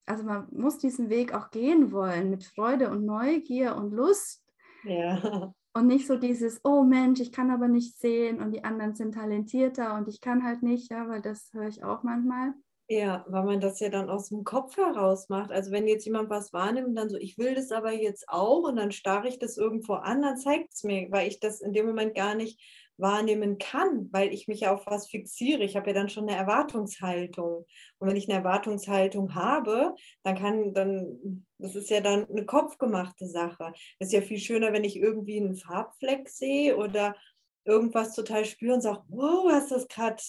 also 0.07 0.23
man 0.23 0.47
muss 0.53 0.79
diesen 0.79 1.11
Weg 1.11 1.35
auch 1.35 1.51
gehen 1.51 1.91
wollen 1.91 2.31
mit 2.31 2.45
Freude 2.45 2.91
und 2.91 3.05
Neugier 3.05 3.75
und 3.75 3.93
Lust. 3.93 4.45
Ja. 4.85 5.53
Und 5.75 5.87
nicht 5.87 6.07
so 6.07 6.17
dieses, 6.17 6.61
oh 6.65 6.83
Mensch, 6.83 7.19
ich 7.19 7.33
kann 7.33 7.51
aber 7.51 7.67
nicht 7.67 7.99
sehen 7.99 8.43
und 8.43 8.51
die 8.51 8.63
anderen 8.63 8.95
sind 8.95 9.15
talentierter 9.15 9.95
und 9.95 10.07
ich 10.07 10.21
kann 10.21 10.45
halt 10.45 10.63
nicht, 10.63 10.91
ja, 10.91 11.09
weil 11.09 11.23
das 11.23 11.51
höre 11.55 11.67
ich 11.67 11.83
auch 11.83 12.03
manchmal. 12.03 12.53
Ja, 12.93 13.25
weil 13.27 13.45
man 13.45 13.61
das 13.61 13.81
ja 13.81 13.89
dann 13.89 14.11
aus 14.11 14.29
dem 14.29 14.45
Kopf 14.45 14.77
heraus 14.77 15.31
macht. 15.31 15.51
Also 15.51 15.71
wenn 15.71 15.89
jetzt 15.89 16.05
jemand 16.05 16.29
was 16.29 16.53
wahrnimmt, 16.53 16.99
dann 16.99 17.09
so, 17.09 17.17
ich 17.17 17.39
will 17.39 17.55
das 17.55 17.73
aber 17.73 17.91
jetzt 17.93 18.29
auch 18.29 18.65
und 18.65 18.77
dann 18.77 18.93
starre 18.93 19.29
ich 19.29 19.39
das 19.39 19.57
irgendwo 19.57 19.95
an, 19.95 20.21
dann 20.21 20.37
zeigt 20.37 20.75
es 20.75 20.85
mir, 20.85 21.11
weil 21.11 21.27
ich 21.27 21.41
das 21.41 21.63
in 21.63 21.73
dem 21.73 21.87
Moment 21.87 22.15
gar 22.15 22.35
nicht 22.35 22.61
wahrnehmen 22.99 23.57
kann, 23.57 24.11
weil 24.13 24.31
ich 24.35 24.47
mich 24.47 24.61
ja 24.61 24.75
auf 24.75 24.85
was 24.85 25.09
fixiere. 25.09 25.63
Ich 25.63 25.75
habe 25.75 25.87
ja 25.87 25.95
dann 25.95 26.11
schon 26.11 26.29
eine 26.29 26.37
Erwartungshaltung. 26.37 27.65
Und 27.97 28.09
wenn 28.09 28.17
ich 28.17 28.29
eine 28.29 28.37
Erwartungshaltung 28.41 29.35
habe, 29.35 29.95
dann 30.23 30.37
kann 30.37 30.75
dann, 30.75 31.47
das 31.57 31.75
ist 31.75 31.89
ja 31.89 32.03
dann 32.03 32.29
eine 32.29 32.45
kopfgemachte 32.45 33.27
Sache. 33.27 33.73
Es 34.01 34.09
ist 34.09 34.13
ja 34.13 34.21
viel 34.21 34.39
schöner, 34.39 34.75
wenn 34.75 34.85
ich 34.85 34.99
irgendwie 34.99 35.41
einen 35.41 35.57
Farbfleck 35.57 36.29
sehe 36.29 36.77
oder 36.77 37.17
irgendwas 37.65 38.15
total 38.15 38.45
spüre 38.45 38.75
und 38.75 38.83
sage, 38.83 39.03
wow, 39.09 39.51
hast 39.51 39.71
du 39.71 39.77
das 39.77 39.89
gerade 39.89 40.23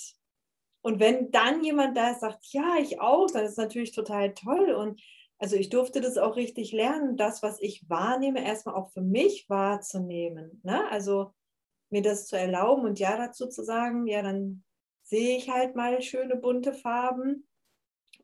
und 0.84 1.00
wenn 1.00 1.32
dann 1.32 1.64
jemand 1.64 1.96
da 1.96 2.12
ist, 2.12 2.20
sagt, 2.20 2.46
ja, 2.52 2.76
ich 2.78 3.00
auch, 3.00 3.32
dann 3.32 3.46
ist 3.46 3.52
es 3.52 3.58
natürlich 3.58 3.94
total 3.94 4.34
toll. 4.34 4.72
Und 4.74 5.02
also 5.38 5.56
ich 5.56 5.70
durfte 5.70 6.02
das 6.02 6.18
auch 6.18 6.36
richtig 6.36 6.74
lernen, 6.74 7.16
das, 7.16 7.42
was 7.42 7.62
ich 7.62 7.90
wahrnehme, 7.90 8.44
erstmal 8.44 8.76
auch 8.76 8.92
für 8.92 9.02
mich 9.02 9.50
wahrzunehmen. 9.50 10.60
Ne? 10.64 10.86
Also 10.92 11.34
mir 11.90 12.02
das 12.02 12.28
zu 12.28 12.38
erlauben 12.38 12.84
und 12.84 13.00
ja 13.00 13.16
dazu 13.16 13.48
zu 13.48 13.64
sagen, 13.64 14.08
ja, 14.08 14.22
dann 14.22 14.66
sehe 15.04 15.38
ich 15.38 15.50
halt 15.50 15.74
mal 15.76 16.02
schöne 16.02 16.36
bunte 16.36 16.74
Farben 16.74 17.48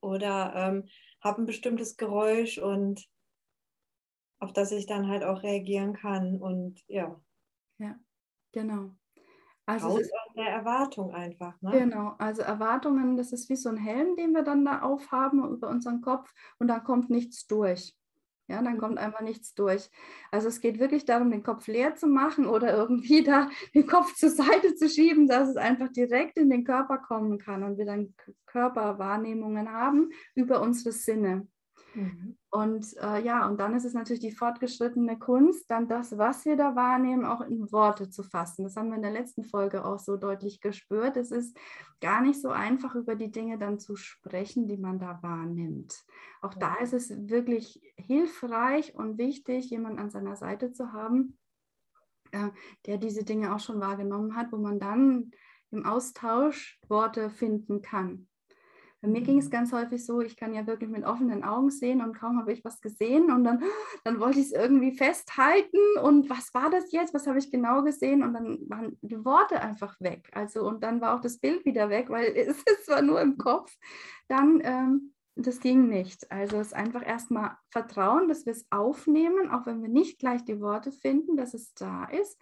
oder 0.01 0.54
ähm, 0.54 0.89
habe 1.22 1.42
ein 1.42 1.46
bestimmtes 1.46 1.96
Geräusch 1.96 2.58
und 2.58 3.08
auf 4.39 4.51
das 4.51 4.74
ich 4.74 4.86
dann 4.86 5.08
halt 5.08 5.24
auch 5.24 5.44
reagieren 5.44 5.94
kann. 5.94 6.42
Und 6.42 6.84
ja. 6.88 7.22
Ja, 7.78 7.98
genau. 8.51 8.99
Also 9.70 9.88
Raus 9.90 10.02
aus 10.02 10.34
der 10.36 10.48
Erwartung 10.48 11.14
einfach. 11.14 11.62
Ne? 11.62 11.72
Genau, 11.72 12.16
also 12.18 12.42
Erwartungen, 12.42 13.18
das 13.18 13.32
ist 13.32 13.50
wie 13.50 13.56
so 13.56 13.70
ein 13.70 13.78
Helm, 13.78 14.16
den 14.16 14.32
wir 14.32 14.42
dann 14.42 14.66
da 14.66 14.82
aufhaben 14.82 15.48
über 15.48 15.70
unseren 15.70 16.02
Kopf 16.02 16.34
und 16.58 16.68
dann 16.68 16.84
kommt 16.84 17.12
nichts 17.12 17.46
durch. 17.46 17.96
Ja, 18.48 18.64
dann 18.64 18.80
kommt 18.80 18.98
einfach 18.98 19.22
nichts 19.22 19.54
durch. 19.54 19.92
Also 20.32 20.48
es 20.48 20.60
geht 20.60 20.80
wirklich 20.80 21.06
darum, 21.06 21.30
den 21.30 21.44
Kopf 21.44 21.68
leer 21.68 21.94
zu 21.94 22.08
machen 22.08 22.48
oder 22.48 22.74
irgendwie 22.74 23.24
da 23.24 23.48
den 23.76 23.86
Kopf 23.86 24.16
zur 24.16 24.32
Seite 24.32 24.74
zu 24.74 24.90
schieben, 24.90 25.28
dass 25.28 25.50
es 25.50 25.56
einfach 25.56 25.90
direkt 25.90 26.38
in 26.38 26.50
den 26.50 26.64
Körper 26.64 26.98
kommen 26.98 27.38
kann 27.38 27.62
und 27.62 27.78
wir 27.78 27.86
dann 27.86 28.16
Körperwahrnehmungen 28.48 29.72
haben 29.72 30.10
über 30.34 30.62
unsere 30.62 30.94
Sinne. 30.94 31.48
Mhm. 31.93 32.38
Und 32.50 32.98
äh, 32.98 33.24
ja, 33.24 33.48
und 33.48 33.60
dann 33.60 33.75
ist 33.75 33.86
es 33.86 33.93
natürlich 33.93 34.22
die 34.22 34.31
fortgeschrittene 34.31 35.17
Kunst, 35.19 35.69
dann 35.69 35.88
das, 35.88 36.17
was 36.17 36.46
wir 36.46 36.55
da 36.55 36.75
wahrnehmen, 36.75 37.25
auch 37.25 37.41
in 37.41 37.72
Worte 37.72 38.10
zu 38.10 38.24
fassen. 38.24 38.63
Das 38.63 38.75
haben 38.75 38.89
wir 38.89 38.96
in 38.96 39.01
der 39.01 39.12
letzten 39.12 39.43
Folge 39.43 39.86
auch 39.86 40.00
so 40.00 40.17
deutlich 40.17 40.62
gespürt. 40.62 41.17
Es 41.17 41.31
ist 41.31 41.58
gar 42.01 42.22
nicht 42.22 42.41
so 42.41 42.50
einfach, 42.50 42.96
über 42.96 43.15
die 43.15 43.31
Dinge 43.31 43.58
dann 43.58 43.79
zu 43.79 43.96
sprechen, 43.96 44.67
die 44.67 44.77
man 44.77 45.00
da 45.00 45.19
wahrnimmt. 45.22 46.03
Auch 46.41 46.53
ja. 46.53 46.60
da 46.60 46.75
ist 46.75 46.93
es 46.93 47.10
wirklich 47.29 47.81
hilfreich 47.98 48.96
und 48.96 49.17
wichtig, 49.17 49.69
jemanden 49.69 50.00
an 50.00 50.10
seiner 50.10 50.36
Seite 50.36 50.72
zu 50.72 50.91
haben, 50.91 51.38
äh, 52.31 52.50
der 52.86 52.98
diese 52.98 53.24
Dinge 53.24 53.53
auch 53.53 53.60
schon 53.60 53.79
wahrgenommen 53.79 54.36
hat, 54.36 54.51
wo 54.51 54.58
man 54.58 54.79
dann 54.79 55.31
im 55.72 55.86
Austausch 55.86 56.79
Worte 56.88 57.29
finden 57.29 57.81
kann. 57.81 58.27
Bei 59.01 59.08
mir 59.08 59.22
ging 59.22 59.38
es 59.38 59.50
ganz 59.50 59.72
häufig 59.72 60.06
so, 60.06 60.22
ich 60.22 60.36
kann 60.36 60.53
ja 60.53 60.68
wirklich 60.68 60.89
mit 60.89 61.06
offenen 61.06 61.44
Augen 61.44 61.72
sehen 61.72 62.01
und 62.01 62.13
kaum 62.13 62.38
habe 62.38 62.51
ich 62.51 62.65
was 62.65 62.82
gesehen 62.82 63.32
und 63.32 63.44
dann, 63.44 63.63
dann 64.03 64.20
wollte 64.20 64.39
ich 64.39 64.48
es 64.48 64.51
irgendwie 64.51 64.91
festhalten 64.91 65.77
und 66.03 66.29
was 66.29 66.53
war 66.53 66.70
das 66.70 66.91
jetzt, 66.91 67.13
was 67.13 67.27
habe 67.27 67.39
ich 67.39 67.51
genau 67.51 67.84
gesehen 67.84 68.24
und 68.24 68.34
dann 68.34 68.60
waren 68.70 68.98
die 69.01 69.24
Worte 69.24 69.62
einfach 69.62 70.00
weg. 70.01 70.29
Also 70.34 70.68
und 70.68 70.84
dann 70.84 71.00
war 71.00 71.15
auch 71.15 71.22
das 71.22 71.39
Bild 71.39 71.65
wieder 71.65 71.89
weg, 71.89 72.10
weil 72.10 72.25
es, 72.36 72.58
es 72.65 72.88
war 72.88 73.01
nur 73.01 73.22
im 73.22 73.38
Kopf. 73.38 73.74
Dann, 74.27 74.62
ähm, 74.63 75.13
das 75.36 75.62
ging 75.62 75.88
nicht. 75.88 76.29
Also 76.29 76.58
es 76.58 76.68
ist 76.68 76.74
einfach 76.74 77.06
erstmal 77.06 77.56
Vertrauen, 77.70 78.27
dass 78.27 78.46
wir 78.46 78.51
es 78.51 78.65
aufnehmen, 78.72 79.50
auch 79.50 79.65
wenn 79.65 79.82
wir 79.82 79.88
nicht 79.88 80.20
gleich 80.20 80.44
die 80.44 80.60
Worte 80.60 80.91
finden, 80.91 81.38
dass 81.38 81.53
es 81.53 81.74
da 81.74 82.03
ist 82.06 82.38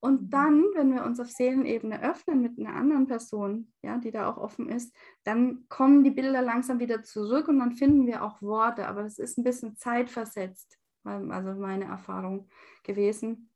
und 0.00 0.30
dann, 0.30 0.64
wenn 0.74 0.92
wir 0.92 1.04
uns 1.04 1.18
auf 1.20 1.30
Seelenebene 1.30 2.02
öffnen 2.02 2.42
mit 2.42 2.58
einer 2.58 2.74
anderen 2.74 3.06
Person, 3.06 3.72
ja, 3.82 3.98
die 3.98 4.10
da 4.10 4.30
auch 4.30 4.36
offen 4.36 4.68
ist, 4.68 4.94
dann 5.24 5.66
kommen 5.68 6.04
die 6.04 6.10
Bilder 6.10 6.42
langsam 6.42 6.78
wieder 6.80 7.02
zurück 7.02 7.48
und 7.48 7.58
dann 7.58 7.72
finden 7.72 8.06
wir 8.06 8.22
auch 8.22 8.42
Worte. 8.42 8.86
Aber 8.86 9.02
das 9.02 9.18
ist 9.18 9.38
ein 9.38 9.44
bisschen 9.44 9.76
zeitversetzt, 9.76 10.78
also 11.04 11.54
meine 11.54 11.86
Erfahrung 11.86 12.48
gewesen. 12.84 13.50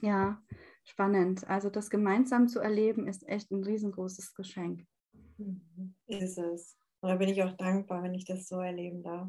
Ja, 0.00 0.42
spannend. 0.84 1.48
Also 1.48 1.70
das 1.70 1.88
gemeinsam 1.88 2.48
zu 2.48 2.58
erleben 2.58 3.06
ist 3.06 3.26
echt 3.28 3.50
ein 3.50 3.62
riesengroßes 3.62 4.34
Geschenk. 4.34 4.84
Mhm. 5.38 5.94
Ist 6.06 6.36
es. 6.38 6.76
Und 7.00 7.10
da 7.10 7.16
bin 7.16 7.28
ich 7.28 7.42
auch 7.42 7.56
dankbar, 7.56 8.02
wenn 8.02 8.14
ich 8.14 8.24
das 8.24 8.48
so 8.48 8.60
erleben 8.60 9.02
darf. 9.02 9.28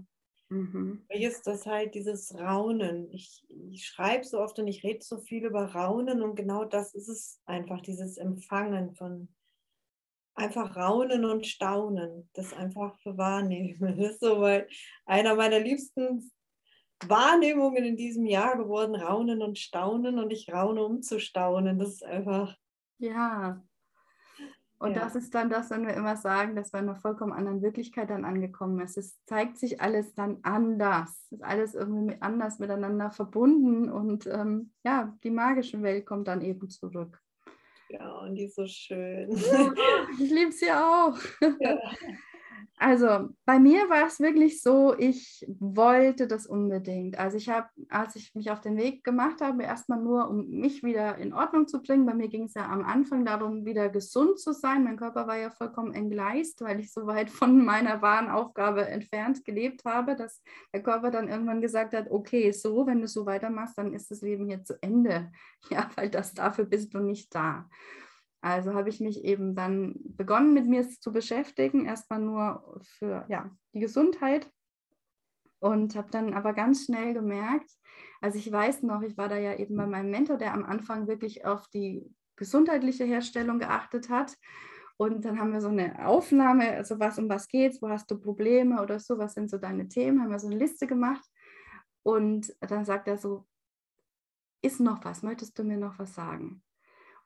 Mhm. 0.49 1.05
Ist 1.09 1.47
das 1.47 1.65
halt 1.65 1.95
dieses 1.95 2.35
Raunen. 2.35 3.11
Ich, 3.11 3.45
ich 3.71 3.85
schreibe 3.85 4.23
so 4.23 4.39
oft 4.39 4.59
und 4.59 4.67
ich 4.67 4.83
rede 4.83 5.03
so 5.03 5.19
viel 5.19 5.45
über 5.45 5.65
Raunen 5.73 6.21
und 6.21 6.35
genau 6.35 6.65
das 6.65 6.93
ist 6.93 7.07
es 7.07 7.41
einfach, 7.45 7.81
dieses 7.81 8.17
Empfangen 8.17 8.95
von 8.95 9.29
einfach 10.35 10.75
Raunen 10.75 11.25
und 11.25 11.47
Staunen, 11.47 12.29
das 12.33 12.53
einfach 12.53 12.99
für 12.99 13.17
Wahrnehmen. 13.17 13.79
Das 13.97 14.11
ist 14.11 14.19
so 14.19 14.41
weil 14.41 14.67
einer 15.05 15.35
meiner 15.35 15.59
liebsten 15.59 16.31
Wahrnehmungen 17.07 17.83
in 17.83 17.97
diesem 17.97 18.25
Jahr 18.25 18.57
geworden, 18.57 18.95
Raunen 18.95 19.41
und 19.41 19.57
Staunen 19.57 20.19
und 20.19 20.31
ich 20.31 20.51
raune 20.51 20.83
um 20.83 21.01
zu 21.01 21.19
staunen. 21.19 21.79
Das 21.79 21.89
ist 21.89 22.03
einfach. 22.03 22.55
Ja, 22.99 23.63
und 24.77 24.95
ja. 24.95 24.99
das 24.99 25.15
ist 25.15 25.33
dann 25.33 25.49
das, 25.49 25.69
wenn 25.69 25.87
wir 25.87 25.93
immer 25.93 26.17
sagen, 26.17 26.55
dass 26.55 26.73
wir 26.73 26.79
in 26.79 26.89
einer 26.89 26.99
vollkommen 26.99 27.31
anderen 27.31 27.61
Wirklichkeit 27.61 28.09
dann 28.09 28.25
angekommen 28.25 28.79
ist. 28.81 28.97
Es 28.97 29.23
zeigt 29.25 29.57
sich 29.57 29.79
alles 29.79 30.13
dann 30.13 30.39
anders. 30.43 31.09
Es 31.25 31.31
ist 31.31 31.43
alles 31.43 31.75
irgendwie 31.75 32.17
anders 32.21 32.59
miteinander 32.59 33.09
verbunden 33.09 33.89
und 33.89 34.27
ähm, 34.27 34.71
ja, 34.83 35.15
die 35.23 35.31
magische 35.31 35.81
Welt 35.81 36.05
kommt 36.05 36.27
dann 36.27 36.41
eben 36.41 36.69
zurück. 36.69 37.21
Ja, 37.89 38.19
und 38.19 38.35
die 38.35 38.45
ist 38.45 38.55
so 38.55 38.67
schön. 38.67 39.31
ich 40.19 40.31
liebe 40.31 40.51
sie 40.51 40.71
auch. 40.71 41.17
Ja. 41.59 41.79
Also 42.77 43.29
bei 43.45 43.57
mir 43.57 43.89
war 43.89 44.05
es 44.05 44.19
wirklich 44.19 44.61
so, 44.61 44.93
ich 44.97 45.45
wollte 45.47 46.27
das 46.27 46.45
unbedingt. 46.45 47.17
Also 47.17 47.37
ich 47.37 47.47
habe, 47.47 47.69
als 47.89 48.17
ich 48.17 48.35
mich 48.35 48.51
auf 48.51 48.59
den 48.59 48.75
Weg 48.75 49.05
gemacht 49.05 49.39
habe, 49.39 49.63
erstmal 49.63 50.01
nur, 50.01 50.29
um 50.29 50.49
mich 50.49 50.83
wieder 50.83 51.17
in 51.17 51.33
Ordnung 51.33 51.69
zu 51.69 51.81
bringen. 51.81 52.05
Bei 52.05 52.13
mir 52.13 52.27
ging 52.27 52.43
es 52.43 52.53
ja 52.53 52.67
am 52.67 52.83
Anfang 52.83 53.23
darum, 53.23 53.65
wieder 53.65 53.87
gesund 53.87 54.39
zu 54.39 54.51
sein. 54.51 54.83
Mein 54.83 54.97
Körper 54.97 55.25
war 55.25 55.37
ja 55.37 55.51
vollkommen 55.51 55.93
entgleist, 55.93 56.59
weil 56.61 56.81
ich 56.81 56.91
so 56.91 57.07
weit 57.07 57.29
von 57.29 57.63
meiner 57.65 58.01
wahren 58.01 58.29
Aufgabe 58.29 58.85
entfernt 58.85 59.45
gelebt 59.45 59.85
habe, 59.85 60.17
dass 60.17 60.41
der 60.73 60.83
Körper 60.83 61.11
dann 61.11 61.29
irgendwann 61.29 61.61
gesagt 61.61 61.93
hat, 61.93 62.11
okay, 62.11 62.51
so, 62.51 62.85
wenn 62.85 62.99
du 62.99 63.07
so 63.07 63.25
weitermachst, 63.25 63.77
dann 63.77 63.93
ist 63.93 64.11
das 64.11 64.21
Leben 64.21 64.47
hier 64.47 64.63
zu 64.63 64.81
Ende. 64.81 65.31
Ja, 65.71 65.89
weil 65.95 66.11
das 66.11 66.35
dafür 66.35 66.65
bist 66.65 66.93
du 66.93 66.99
nicht 66.99 67.33
da. 67.33 67.67
Also 68.45 68.75
habe 68.75 68.89
ich 68.89 68.99
mich 68.99 69.25
eben 69.25 69.55
dann 69.55 69.95
begonnen, 70.03 70.53
mit 70.53 70.67
mir 70.67 70.87
zu 70.87 71.11
beschäftigen, 71.11 71.87
erstmal 71.87 72.19
nur 72.19 72.79
für 72.83 73.25
ja, 73.27 73.49
die 73.73 73.79
Gesundheit 73.79 74.47
und 75.57 75.95
habe 75.95 76.11
dann 76.11 76.35
aber 76.35 76.53
ganz 76.53 76.85
schnell 76.85 77.15
gemerkt, 77.15 77.71
also 78.21 78.37
ich 78.37 78.51
weiß 78.51 78.83
noch, 78.83 79.01
ich 79.01 79.17
war 79.17 79.29
da 79.29 79.37
ja 79.37 79.55
eben 79.55 79.75
bei 79.75 79.87
meinem 79.87 80.11
Mentor, 80.11 80.37
der 80.37 80.53
am 80.53 80.63
Anfang 80.63 81.07
wirklich 81.07 81.43
auf 81.43 81.67
die 81.69 82.05
gesundheitliche 82.35 83.03
Herstellung 83.03 83.57
geachtet 83.57 84.09
hat. 84.09 84.37
Und 84.97 85.25
dann 85.25 85.39
haben 85.39 85.51
wir 85.51 85.61
so 85.61 85.69
eine 85.69 86.07
Aufnahme, 86.07 86.69
also 86.69 86.99
was 86.99 87.17
um 87.17 87.27
was 87.27 87.47
geht's, 87.47 87.81
wo 87.81 87.89
hast 87.89 88.11
du 88.11 88.19
Probleme 88.19 88.79
oder 88.79 88.99
so, 88.99 89.17
was 89.17 89.33
sind 89.33 89.49
so 89.49 89.57
deine 89.57 89.87
Themen, 89.87 90.21
haben 90.21 90.29
wir 90.29 90.37
so 90.37 90.47
eine 90.47 90.57
Liste 90.57 90.85
gemacht. 90.85 91.25
Und 92.03 92.55
dann 92.59 92.85
sagt 92.85 93.07
er 93.07 93.17
so, 93.17 93.47
ist 94.61 94.79
noch 94.79 95.03
was, 95.03 95.23
möchtest 95.23 95.57
du 95.57 95.63
mir 95.63 95.77
noch 95.77 95.97
was 95.97 96.13
sagen? 96.13 96.61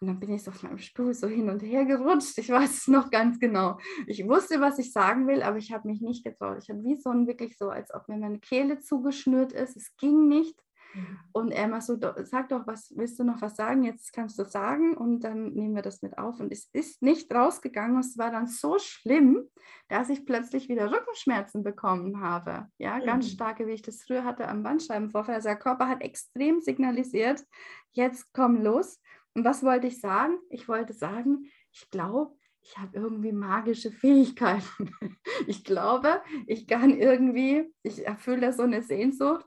Und 0.02 0.08
dann 0.08 0.20
bin 0.20 0.32
ich 0.32 0.44
so 0.44 0.52
auf 0.52 0.64
meinem 0.64 0.78
Stuhl 0.78 1.14
so 1.14 1.28
hin 1.28 1.50
und 1.50 1.62
her 1.62 1.84
gerutscht. 1.84 2.38
Ich 2.38 2.50
weiß 2.50 2.78
es 2.78 2.88
noch 2.88 3.12
ganz 3.12 3.38
genau. 3.40 3.78
Ich 4.08 4.26
wusste, 4.26 4.62
was 4.62 4.80
ich 4.80 4.94
sagen 4.94 5.28
will, 5.28 5.44
aber 5.44 5.58
ich 5.58 5.74
habe 5.74 5.88
mich 5.90 6.00
nicht 6.00 6.24
getraut. 6.24 6.60
Ich 6.62 6.70
habe 6.70 6.84
wie 6.84 6.96
so 6.96 7.10
ein 7.10 7.28
wirklich 7.28 7.58
so, 7.58 7.70
als 7.70 7.94
ob 7.94 8.08
mir 8.08 8.18
meine 8.18 8.40
Kehle 8.40 8.80
zugeschnürt 8.80 9.52
ist. 9.52 9.76
Es 9.76 9.96
ging 9.98 10.28
nicht. 10.28 10.58
Und 11.32 11.52
er 11.52 11.66
immer 11.66 11.82
so, 11.82 11.98
sag 12.24 12.50
doch, 12.50 12.66
was 12.66 12.92
willst 12.96 13.20
du 13.20 13.24
noch 13.24 13.42
was 13.42 13.56
sagen? 13.56 13.84
Jetzt 13.84 14.12
kannst 14.12 14.40
du 14.40 14.46
sagen 14.46 14.98
und 14.98 15.24
dann 15.24 15.54
nehmen 15.54 15.76
wir 15.76 15.84
das 15.84 16.02
mit 16.02 16.18
auf. 16.18 16.40
Und 16.40 16.52
es 16.52 16.70
ist 16.74 17.02
nicht 17.02 17.32
rausgegangen. 17.34 18.00
Es 18.00 18.18
war 18.18 18.32
dann 18.32 18.48
so 18.48 18.80
schlimm, 18.80 19.48
dass 19.88 20.10
ich 20.10 20.26
plötzlich 20.26 20.68
wieder 20.68 20.92
Rückenschmerzen 20.92 21.64
bekommen 21.64 22.22
habe. 22.22 22.68
Ja, 22.80 23.00
ganz 23.00 23.28
mhm. 23.28 23.32
starke, 23.32 23.68
wie 23.68 23.74
ich 23.74 23.82
das 23.84 24.02
früher 24.02 24.24
hatte 24.24 24.48
am 24.48 24.64
Bandscheibenvorfall. 24.64 25.36
Also 25.36 25.50
der 25.50 25.60
Körper 25.60 25.88
hat 25.88 26.02
extrem 26.02 26.60
signalisiert, 26.60 27.44
jetzt 27.92 28.34
komm 28.34 28.62
los. 28.62 29.00
Und 29.36 29.46
was 29.46 29.64
wollte 29.64 29.88
ich 29.88 30.00
sagen? 30.00 30.38
Ich 30.50 30.68
wollte 30.68 30.94
sagen, 30.94 31.46
ich 31.72 31.90
glaube, 31.90 32.36
ich 32.62 32.78
habe 32.78 32.98
irgendwie 32.98 33.32
magische 33.32 33.92
Fähigkeiten. 33.92 34.92
Ich 35.48 35.64
glaube, 35.64 36.22
ich 36.48 36.68
kann 36.68 36.92
irgendwie, 36.92 37.74
ich 37.82 38.06
erfülle 38.06 38.52
so 38.52 38.64
eine 38.64 38.84
Sehnsucht, 38.84 39.46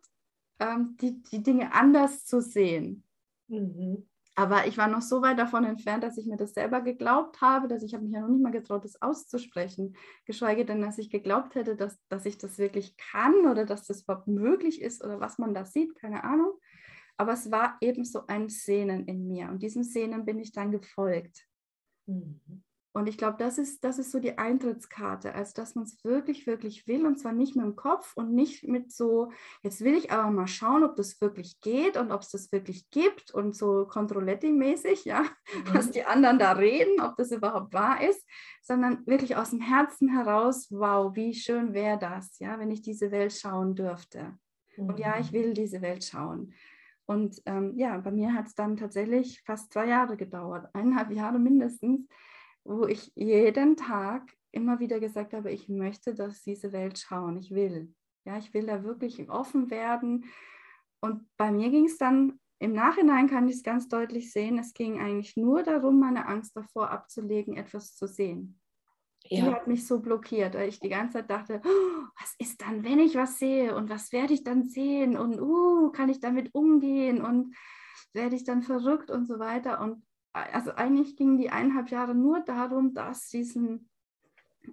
ähm, 0.59 0.97
die, 1.01 1.23
die 1.23 1.43
Dinge 1.43 1.73
anders 1.75 2.25
zu 2.25 2.41
sehen. 2.41 3.05
Mhm. 3.49 4.09
Aber 4.35 4.67
ich 4.67 4.79
war 4.79 4.89
noch 4.89 5.03
so 5.03 5.21
weit 5.21 5.39
davon 5.39 5.65
entfernt, 5.65 6.03
dass 6.03 6.17
ich 6.17 6.27
mir 6.27 6.39
das 6.39 6.55
selber 6.55 6.81
geglaubt 6.81 7.43
habe, 7.43 7.69
dass 7.69 7.83
ich 7.83 7.93
habe 7.93 8.05
mich 8.05 8.15
ja 8.15 8.23
noch 8.23 8.29
nicht 8.29 8.43
mal 8.43 8.51
getraut, 8.51 8.85
das 8.85 9.01
auszusprechen. 9.03 9.95
Geschweige 10.25 10.65
denn, 10.65 10.81
dass 10.81 10.97
ich 10.97 11.11
geglaubt 11.11 11.55
hätte, 11.55 11.77
dass, 11.77 11.99
dass 12.09 12.25
ich 12.25 12.39
das 12.39 12.57
wirklich 12.57 12.97
kann 12.97 13.47
oder 13.47 13.67
dass 13.67 13.87
das 13.87 14.03
überhaupt 14.03 14.29
möglich 14.29 14.81
ist 14.81 15.05
oder 15.05 15.21
was 15.21 15.39
man 15.39 15.53
da 15.53 15.67
sieht, 15.67 15.95
keine 15.97 16.25
Ahnung. 16.25 16.53
Aber 17.23 17.35
es 17.35 17.53
war 17.53 17.77
eben 17.81 18.05
so 18.05 18.27
ein 18.27 18.49
Sehnen 18.49 19.07
in 19.07 19.29
mir 19.29 19.49
und 19.49 19.63
diesem 19.63 19.85
Sehnen 19.85 20.25
bin 20.25 20.41
ich 20.41 20.51
dann 20.51 20.73
gefolgt. 20.73 21.47
Mhm. 22.07 22.65
Und 22.95 23.07
ich 23.07 23.17
glaube, 23.17 23.37
das 23.39 23.59
ist, 23.59 23.85
das 23.85 24.01
ist 24.01 24.11
so 24.11 24.19
die 24.19 24.39
Eintrittskarte, 24.39 25.37
also 25.37 25.53
dass 25.55 25.77
man 25.77 25.85
es 25.85 26.03
wirklich, 26.03 26.49
wirklich 26.49 26.89
will 26.89 27.07
und 27.07 27.21
zwar 27.21 27.33
nicht 27.33 27.55
mit 27.55 27.65
dem 27.65 27.77
Kopf 27.77 28.13
und 28.17 28.35
nicht 28.35 28.67
mit 28.67 28.91
so, 28.91 29.31
jetzt 29.63 29.83
will 29.83 29.95
ich 29.95 30.11
aber 30.11 30.33
mal 30.33 30.49
schauen, 30.49 30.83
ob 30.83 30.97
das 30.97 31.21
wirklich 31.21 31.61
geht 31.61 31.97
und 31.97 32.11
ob 32.11 32.23
es 32.23 32.31
das 32.31 32.51
wirklich 32.51 32.91
gibt 32.91 33.31
und 33.31 33.55
so 33.55 33.87
Controletti-mäßig, 33.87 35.05
ja, 35.05 35.23
mhm. 35.55 35.75
was 35.75 35.93
die 35.93 36.05
anderen 36.05 36.41
da 36.41 36.53
reden, 36.53 37.01
ob 37.01 37.17
das 37.17 37.31
überhaupt 37.31 37.73
wahr 37.73 38.03
ist, 38.03 38.27
sondern 38.63 39.07
wirklich 39.07 39.37
aus 39.37 39.51
dem 39.51 39.61
Herzen 39.61 40.09
heraus, 40.09 40.67
wow, 40.73 41.15
wie 41.15 41.35
schön 41.35 41.75
wäre 41.75 42.01
das, 42.01 42.41
ja, 42.41 42.59
wenn 42.59 42.73
ich 42.73 42.83
diese 42.83 43.13
Welt 43.13 43.33
schauen 43.33 43.77
dürfte. 43.77 44.37
Mhm. 44.77 44.89
Und 44.89 44.99
ja, 44.99 45.19
ich 45.19 45.33
mhm. 45.33 45.37
will 45.37 45.55
diese 45.55 45.83
Welt 45.83 46.05
schauen. 46.05 46.53
Und 47.07 47.43
ähm, 47.47 47.77
ja, 47.77 47.99
bei 47.99 48.11
mir 48.11 48.35
hat 48.35 48.47
es 48.47 48.55
dann 48.55 48.77
tatsächlich 48.77 49.43
fast 49.45 49.73
zwei 49.73 49.89
Jahre 49.89 50.17
gedauert, 50.17 50.69
eineinhalb 50.75 51.11
Jahre 51.11 51.39
mindestens, 51.39 52.07
wo 52.65 52.87
ich 52.87 53.13
jeden 53.15 53.77
Tag 53.77 54.33
immer 54.53 54.79
wieder 54.79 55.01
gesagt 55.01 55.33
habe, 55.33 55.51
ich 55.51 55.69
möchte, 55.69 56.15
dass 56.15 56.43
diese 56.43 56.73
Welt 56.73 56.99
schauen, 56.99 57.39
ich 57.39 57.51
will. 57.51 57.93
Ja, 58.25 58.39
ich 58.39 58.55
will 58.55 58.67
da 58.67 58.85
wirklich 58.85 59.29
offen 59.29 59.71
werden. 59.71 60.27
Und 61.01 61.27
bei 61.37 61.51
mir 61.51 61.71
ging 61.71 61.87
es 61.87 61.99
dann, 61.99 62.39
im 62.61 62.73
Nachhinein 62.73 63.29
kann 63.29 63.49
ich 63.49 63.57
es 63.57 63.63
ganz 63.65 63.89
deutlich 63.89 64.33
sehen, 64.33 64.59
es 64.59 64.73
ging 64.73 65.01
eigentlich 65.01 65.37
nur 65.37 65.65
darum, 65.65 65.99
meine 65.99 66.29
Angst 66.29 66.57
davor 66.57 66.91
abzulegen, 66.91 67.57
etwas 67.57 67.97
zu 67.97 68.07
sehen. 68.07 68.62
Ja. 69.29 69.45
Die 69.45 69.51
hat 69.53 69.67
mich 69.67 69.87
so 69.87 70.01
blockiert, 70.01 70.55
weil 70.55 70.69
ich 70.69 70.81
die 70.81 70.89
ganze 70.89 71.19
Zeit 71.19 71.31
dachte, 71.31 71.61
oh, 71.65 72.05
was 72.21 72.35
ist 72.39 72.61
dann, 72.63 72.85
wenn 72.85 72.99
ich 72.99 73.15
was 73.15 73.39
sehe 73.39 73.75
und 73.75 73.89
was 73.89 74.13
werde 74.13 74.35
ich 74.35 74.45
dann 74.45 74.65
sehen 74.65 75.17
und 75.17 75.41
uh, 75.41 75.91
kann 75.91 76.09
ich 76.09 76.21
damit 76.21 76.55
umgehen 76.55 77.23
und 77.23 77.55
werde 78.13 78.37
ich 78.37 78.45
dann 78.45 78.63
verrückt 78.63 79.11
und 79.11 79.27
so 79.27 79.39
weiter. 79.39 79.81
Und 79.81 80.05
also 80.33 80.73
eigentlich 80.73 81.17
gingen 81.17 81.39
die 81.39 81.51
eineinhalb 81.51 81.91
Jahre 81.91 82.15
nur 82.15 82.41
darum, 82.41 82.95
das, 82.95 83.29
diesen 83.29 83.91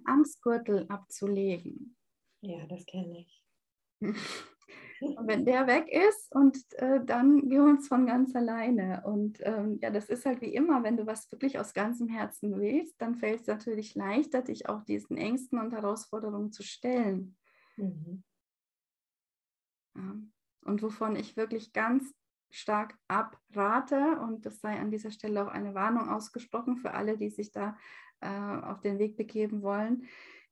Angstgürtel 0.04 0.86
abzulegen. 0.88 1.96
Ja, 2.40 2.66
das 2.66 2.84
kenne 2.86 3.20
ich. 3.20 3.44
Und 5.00 5.26
wenn 5.26 5.44
der 5.44 5.66
weg 5.66 5.88
ist 5.88 6.30
und 6.34 6.58
äh, 6.74 7.00
dann 7.04 7.48
gehen 7.48 7.50
wir 7.50 7.70
uns 7.70 7.88
von 7.88 8.06
ganz 8.06 8.36
alleine. 8.36 9.02
Und 9.06 9.38
ähm, 9.42 9.78
ja, 9.80 9.90
das 9.90 10.10
ist 10.10 10.26
halt 10.26 10.40
wie 10.42 10.54
immer, 10.54 10.82
wenn 10.82 10.96
du 10.96 11.06
was 11.06 11.30
wirklich 11.32 11.58
aus 11.58 11.72
ganzem 11.72 12.08
Herzen 12.08 12.60
willst, 12.60 13.00
dann 13.00 13.14
fällt 13.14 13.40
es 13.40 13.46
natürlich 13.46 13.94
leichter, 13.94 14.42
dich 14.42 14.68
auch 14.68 14.84
diesen 14.84 15.16
Ängsten 15.16 15.58
und 15.58 15.72
Herausforderungen 15.72 16.52
zu 16.52 16.62
stellen. 16.62 17.36
Mhm. 17.76 18.22
Ja. 19.96 20.16
Und 20.62 20.82
wovon 20.82 21.16
ich 21.16 21.36
wirklich 21.36 21.72
ganz 21.72 22.14
stark 22.50 22.98
abrate, 23.08 24.20
und 24.20 24.44
das 24.44 24.60
sei 24.60 24.78
an 24.78 24.90
dieser 24.90 25.10
Stelle 25.10 25.44
auch 25.44 25.50
eine 25.50 25.74
Warnung 25.74 26.08
ausgesprochen 26.08 26.76
für 26.76 26.92
alle, 26.92 27.16
die 27.16 27.30
sich 27.30 27.52
da 27.52 27.76
äh, 28.20 28.28
auf 28.28 28.80
den 28.80 28.98
Weg 28.98 29.16
begeben 29.16 29.62
wollen, 29.62 30.06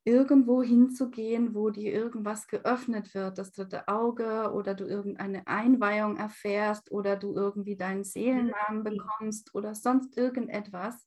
irgendwo 0.05 0.63
hinzugehen, 0.63 1.55
wo 1.55 1.71
dir 1.71 1.93
irgendwas 1.93 2.47
geöffnet 2.47 3.15
wird, 3.15 3.39
das 3.39 3.53
dritte 3.53 3.89
Auge 3.89 4.53
oder 4.55 4.75
du 4.75 4.87
irgendeine 4.87 5.47
Einweihung 5.47 6.17
erfährst 6.17 6.91
oder 6.91 7.17
du 7.17 7.35
irgendwie 7.35 7.77
deinen 7.77 8.05
Seelennamen 8.05 8.85
bekommst 8.85 9.55
oder 9.55 9.75
sonst 9.75 10.17
irgendetwas. 10.17 11.07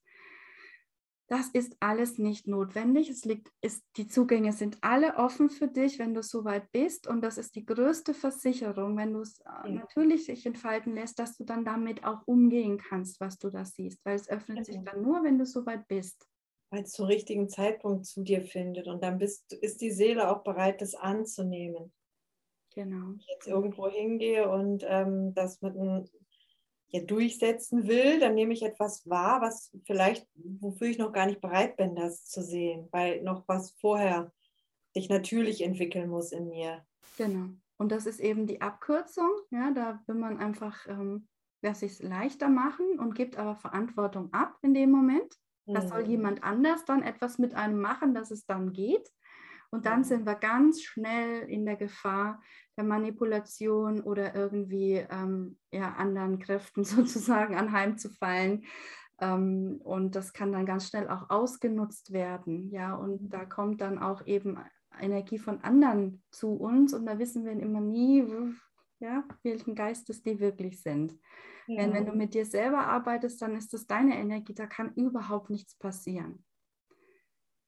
Das 1.32 1.48
ist 1.48 1.78
alles 1.80 2.18
nicht 2.18 2.46
notwendig. 2.46 3.10
Es 3.10 3.24
liegt, 3.24 3.54
ist, 3.62 3.86
die 3.96 4.06
Zugänge 4.06 4.52
sind 4.52 4.78
alle 4.82 5.16
offen 5.16 5.50
für 5.50 5.70
dich, 5.70 5.98
wenn 5.98 6.14
du 6.14 6.22
soweit 6.22 6.70
bist. 6.74 7.08
Und 7.08 7.22
das 7.22 7.38
ist 7.38 7.56
die 7.56 7.66
größte 7.66 8.14
Versicherung, 8.14 8.98
wenn 8.98 9.14
du 9.14 9.22
es 9.22 9.40
äh, 9.40 9.70
natürlich 9.70 10.26
sich 10.26 10.46
entfalten 10.46 10.94
lässt, 10.94 11.20
dass 11.20 11.38
du 11.38 11.46
dann 11.46 11.64
damit 11.64 12.04
auch 12.04 12.28
umgehen 12.28 12.78
kannst, 12.78 13.22
was 13.22 13.40
du 13.40 13.50
da 13.50 13.64
siehst. 13.64 14.04
Weil 14.04 14.16
es 14.16 14.28
öffnet 14.28 14.66
sich 14.66 14.84
dann 14.84 15.02
nur, 15.02 15.24
wenn 15.24 15.40
du 15.40 15.46
soweit 15.46 15.88
bist. 15.88 16.28
Weil 16.72 16.84
es 16.84 16.92
zum 16.92 17.06
richtigen 17.06 17.50
Zeitpunkt 17.50 18.06
zu 18.06 18.24
dir 18.24 18.42
findet. 18.42 18.88
Und 18.88 19.04
dann 19.04 19.20
bist, 19.20 19.54
ist 19.54 19.82
die 19.82 19.92
Seele 19.92 20.32
auch 20.32 20.44
bereit, 20.44 20.82
das 20.82 20.96
anzunehmen. 20.96 21.94
Genau. 22.74 23.08
Wenn 23.08 23.20
ich 23.20 23.28
jetzt 23.28 23.48
irgendwo 23.48 23.90
hingehe 23.90 24.50
und 24.50 24.84
ähm, 24.88 25.34
das 25.34 25.62
mit 25.62 25.78
einem 25.78 26.08
ja, 26.88 27.02
durchsetzen 27.02 27.88
will, 27.88 28.20
dann 28.20 28.36
nehme 28.36 28.54
ich 28.54 28.64
etwas 28.64 29.08
wahr, 29.10 29.42
was 29.42 29.72
vielleicht, 29.86 30.28
wofür 30.36 30.88
ich 30.88 30.98
noch 30.98 31.14
gar 31.14 31.26
nicht 31.26 31.42
bereit 31.42 31.78
bin, 31.78 31.96
das 31.96 32.26
zu 32.26 32.42
sehen, 32.42 32.88
weil 32.92 33.22
noch 33.22 33.48
was 33.48 33.72
vorher 33.80 34.32
sich 34.94 35.10
natürlich 35.10 35.62
entwickeln 35.62 36.10
muss 36.10 36.32
in 36.32 36.50
mir. 36.50 36.86
Genau. 37.18 37.50
Und 37.78 37.92
das 37.92 38.06
ist 38.06 38.20
eben 38.20 38.46
die 38.46 38.62
Abkürzung. 38.62 39.32
Ja, 39.52 39.72
da 39.72 40.04
will 40.06 40.16
man 40.16 40.38
einfach 40.38 40.86
ähm, 40.88 41.28
sich 41.74 42.00
leichter 42.00 42.50
machen 42.50 43.00
und 43.00 43.16
gibt 43.16 43.38
aber 43.38 43.56
Verantwortung 43.56 44.32
ab 44.34 44.58
in 44.62 44.74
dem 44.74 44.92
Moment. 44.92 45.34
Da 45.66 45.82
soll 45.82 46.04
mhm. 46.04 46.10
jemand 46.10 46.44
anders 46.44 46.86
dann 46.86 47.04
etwas 47.04 47.38
mit 47.38 47.54
einem 47.54 47.80
machen, 47.80 48.14
dass 48.14 48.32
es 48.32 48.46
dann 48.46 48.74
geht. 48.74 49.08
Und 49.70 49.86
dann 49.86 50.04
sind 50.04 50.26
wir 50.26 50.36
ganz 50.36 50.82
schnell 50.82 51.44
in 51.50 51.66
der 51.66 51.78
Gefahr 51.78 52.42
der 52.76 52.84
Manipulation 52.84 54.02
oder 54.02 54.36
irgendwie 54.36 55.06
ähm, 55.10 55.58
ja, 55.72 55.94
anderen 55.94 56.40
Kräften 56.40 56.84
sozusagen 56.84 57.56
anheimzufallen. 57.56 58.66
Ähm, 59.20 59.80
und 59.84 60.16
das 60.16 60.34
kann 60.34 60.52
dann 60.52 60.66
ganz 60.66 60.90
schnell 60.90 61.08
auch 61.08 61.30
ausgenutzt 61.30 62.12
werden. 62.12 62.70
Ja, 62.72 62.96
und 62.96 63.30
da 63.30 63.46
kommt 63.46 63.80
dann 63.82 63.98
auch 64.00 64.26
eben 64.26 64.58
Energie 65.00 65.40
von 65.40 65.62
anderen 65.62 66.22
zu 66.32 66.54
uns 66.54 66.94
und 66.94 67.06
da 67.06 67.18
wissen 67.18 67.46
wir 67.46 67.54
immer 67.54 67.80
nie, 67.80 68.26
ja, 69.00 69.24
welchen 69.44 69.74
Geistes 69.76 70.22
die 70.22 70.40
wirklich 70.40 70.82
sind. 70.82 71.18
Ja. 71.72 71.84
Wenn, 71.84 71.94
wenn 71.94 72.06
du 72.06 72.12
mit 72.12 72.34
dir 72.34 72.46
selber 72.46 72.80
arbeitest, 72.80 73.42
dann 73.42 73.56
ist 73.56 73.74
das 73.74 73.88
deine 73.88 74.18
Energie, 74.18 74.54
da 74.54 74.66
kann 74.66 74.94
überhaupt 74.96 75.50
nichts 75.50 75.76
passieren. 75.76 76.44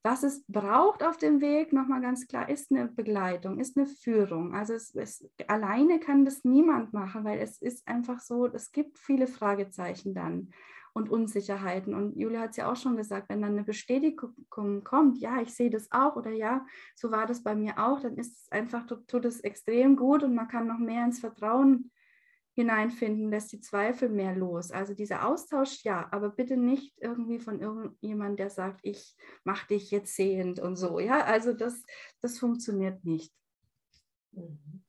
Was 0.05 0.23
es 0.23 0.43
braucht 0.49 1.01
auf 1.01 1.15
dem 1.15 1.39
Weg, 1.39 1.71
nochmal 1.71 2.01
ganz 2.01 2.27
klar, 2.27 2.49
ist 2.49 2.69
eine 2.71 2.89
Begleitung, 2.89 3.59
ist 3.59 3.77
eine 3.77 3.85
Führung. 3.85 4.53
Also 4.53 4.73
es, 4.73 4.93
es, 4.93 5.25
alleine 5.47 6.01
kann 6.01 6.25
das 6.25 6.43
niemand 6.43 6.91
machen, 6.91 7.23
weil 7.23 7.39
es 7.39 7.61
ist 7.61 7.87
einfach 7.87 8.19
so, 8.19 8.47
es 8.47 8.73
gibt 8.73 8.99
viele 8.99 9.27
Fragezeichen 9.27 10.13
dann 10.13 10.49
und 10.91 11.09
Unsicherheiten. 11.09 11.93
Und 11.93 12.17
Julia 12.17 12.41
hat 12.41 12.49
es 12.49 12.57
ja 12.57 12.69
auch 12.69 12.75
schon 12.75 12.97
gesagt, 12.97 13.29
wenn 13.29 13.41
dann 13.41 13.53
eine 13.53 13.63
Bestätigung 13.63 14.83
kommt, 14.83 15.19
ja, 15.19 15.41
ich 15.41 15.55
sehe 15.55 15.69
das 15.69 15.89
auch 15.93 16.17
oder 16.17 16.31
ja, 16.31 16.65
so 16.95 17.09
war 17.09 17.25
das 17.25 17.41
bei 17.41 17.55
mir 17.55 17.79
auch, 17.79 18.01
dann 18.01 18.17
ist 18.17 18.37
es 18.37 18.51
einfach, 18.51 18.85
tut 18.85 19.23
es 19.23 19.39
extrem 19.39 19.95
gut 19.95 20.23
und 20.23 20.35
man 20.35 20.49
kann 20.49 20.67
noch 20.67 20.79
mehr 20.79 21.05
ins 21.05 21.21
Vertrauen 21.21 21.91
hineinfinden, 22.55 23.29
lässt 23.29 23.51
die 23.51 23.61
Zweifel 23.61 24.09
mehr 24.09 24.35
los. 24.35 24.71
Also 24.71 24.93
dieser 24.93 25.27
Austausch, 25.27 25.83
ja, 25.83 26.07
aber 26.11 26.29
bitte 26.29 26.57
nicht 26.57 26.93
irgendwie 26.97 27.39
von 27.39 27.59
irgendjemandem, 27.59 28.37
der 28.37 28.49
sagt, 28.49 28.81
ich 28.83 29.15
mache 29.43 29.67
dich 29.67 29.91
jetzt 29.91 30.15
sehend 30.15 30.59
und 30.59 30.75
so. 30.75 30.99
Ja, 30.99 31.23
also 31.23 31.53
das, 31.53 31.83
das 32.21 32.37
funktioniert 32.37 33.03
nicht. 33.03 33.33
Mhm. 34.31 34.83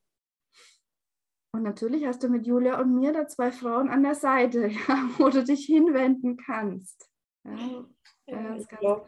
Und 1.55 1.63
natürlich 1.63 2.05
hast 2.05 2.21
du 2.21 2.27
mit 2.27 2.45
Julia 2.45 2.81
und 2.81 2.93
mir 2.93 3.13
da 3.13 3.27
zwei 3.27 3.49
Frauen 3.49 3.89
an 3.89 4.03
der 4.03 4.15
Seite, 4.15 4.67
ja, 4.87 5.09
wo 5.17 5.29
du 5.29 5.43
dich 5.43 5.65
hinwenden 5.65 6.37
kannst. 6.37 7.09
Ja, 7.45 7.85
ja, 8.27 8.55
ich 8.55 8.67
glaube, 8.67 9.05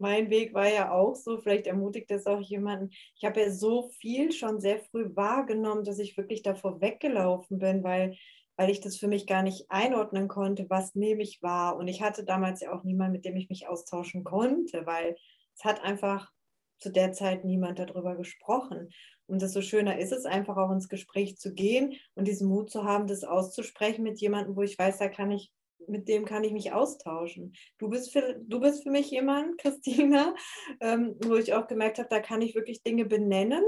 mein 0.00 0.30
Weg 0.30 0.54
war 0.54 0.68
ja 0.68 0.92
auch 0.92 1.14
so, 1.14 1.38
vielleicht 1.38 1.66
ermutigt 1.66 2.10
das 2.10 2.26
auch 2.26 2.40
jemanden. 2.40 2.90
Ich 3.16 3.24
habe 3.24 3.40
ja 3.40 3.50
so 3.50 3.90
viel 4.00 4.32
schon 4.32 4.60
sehr 4.60 4.80
früh 4.80 5.10
wahrgenommen, 5.14 5.84
dass 5.84 5.98
ich 5.98 6.16
wirklich 6.16 6.42
davor 6.42 6.80
weggelaufen 6.80 7.58
bin, 7.58 7.82
weil, 7.84 8.16
weil 8.56 8.70
ich 8.70 8.80
das 8.80 8.96
für 8.96 9.08
mich 9.08 9.26
gar 9.26 9.42
nicht 9.42 9.66
einordnen 9.70 10.28
konnte, 10.28 10.68
was 10.68 10.94
nehme 10.94 11.22
ich 11.22 11.42
wahr. 11.42 11.76
Und 11.76 11.88
ich 11.88 12.02
hatte 12.02 12.24
damals 12.24 12.60
ja 12.60 12.72
auch 12.72 12.84
niemanden, 12.84 13.12
mit 13.12 13.24
dem 13.24 13.36
ich 13.36 13.48
mich 13.48 13.68
austauschen 13.68 14.24
konnte, 14.24 14.86
weil 14.86 15.16
es 15.56 15.64
hat 15.64 15.82
einfach 15.82 16.30
zu 16.78 16.90
der 16.90 17.12
Zeit 17.12 17.44
niemand 17.44 17.78
darüber 17.78 18.16
gesprochen. 18.16 18.90
Und 19.26 19.42
desto 19.42 19.62
schöner 19.62 19.98
ist 19.98 20.12
es 20.12 20.24
einfach 20.24 20.56
auch 20.56 20.72
ins 20.72 20.88
Gespräch 20.88 21.36
zu 21.36 21.54
gehen 21.54 21.94
und 22.14 22.26
diesen 22.26 22.48
Mut 22.48 22.70
zu 22.70 22.84
haben, 22.84 23.06
das 23.06 23.22
auszusprechen 23.22 24.02
mit 24.02 24.20
jemandem, 24.20 24.56
wo 24.56 24.62
ich 24.62 24.76
weiß, 24.78 24.98
da 24.98 25.08
kann 25.08 25.30
ich 25.30 25.52
mit 25.86 26.08
dem 26.08 26.24
kann 26.24 26.44
ich 26.44 26.52
mich 26.52 26.72
austauschen. 26.72 27.54
Du 27.78 27.88
bist 27.88 28.12
für, 28.12 28.40
du 28.40 28.60
bist 28.60 28.82
für 28.82 28.90
mich 28.90 29.10
jemand, 29.10 29.58
Christina, 29.60 30.34
ähm, 30.80 31.16
wo 31.24 31.34
ich 31.36 31.54
auch 31.54 31.66
gemerkt 31.66 31.98
habe, 31.98 32.08
da 32.08 32.20
kann 32.20 32.42
ich 32.42 32.54
wirklich 32.54 32.82
Dinge 32.82 33.04
benennen, 33.04 33.64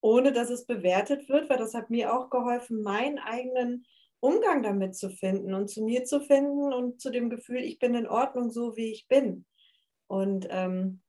ohne 0.00 0.32
dass 0.32 0.50
es 0.50 0.66
bewertet 0.66 1.28
wird, 1.28 1.48
weil 1.50 1.58
das 1.58 1.74
hat 1.74 1.90
mir 1.90 2.14
auch 2.14 2.30
geholfen, 2.30 2.82
meinen 2.82 3.18
eigenen 3.18 3.86
Umgang 4.20 4.62
damit 4.62 4.96
zu 4.96 5.10
finden 5.10 5.54
und 5.54 5.68
zu 5.68 5.84
mir 5.84 6.04
zu 6.04 6.20
finden 6.20 6.72
und 6.72 7.00
zu 7.00 7.10
dem 7.10 7.30
Gefühl, 7.30 7.58
ich 7.58 7.78
bin 7.78 7.94
in 7.94 8.06
Ordnung, 8.06 8.50
so 8.50 8.76
wie 8.76 8.92
ich 8.92 9.06
bin. 9.08 9.46
Und 10.08 10.46
ähm, 10.50 11.02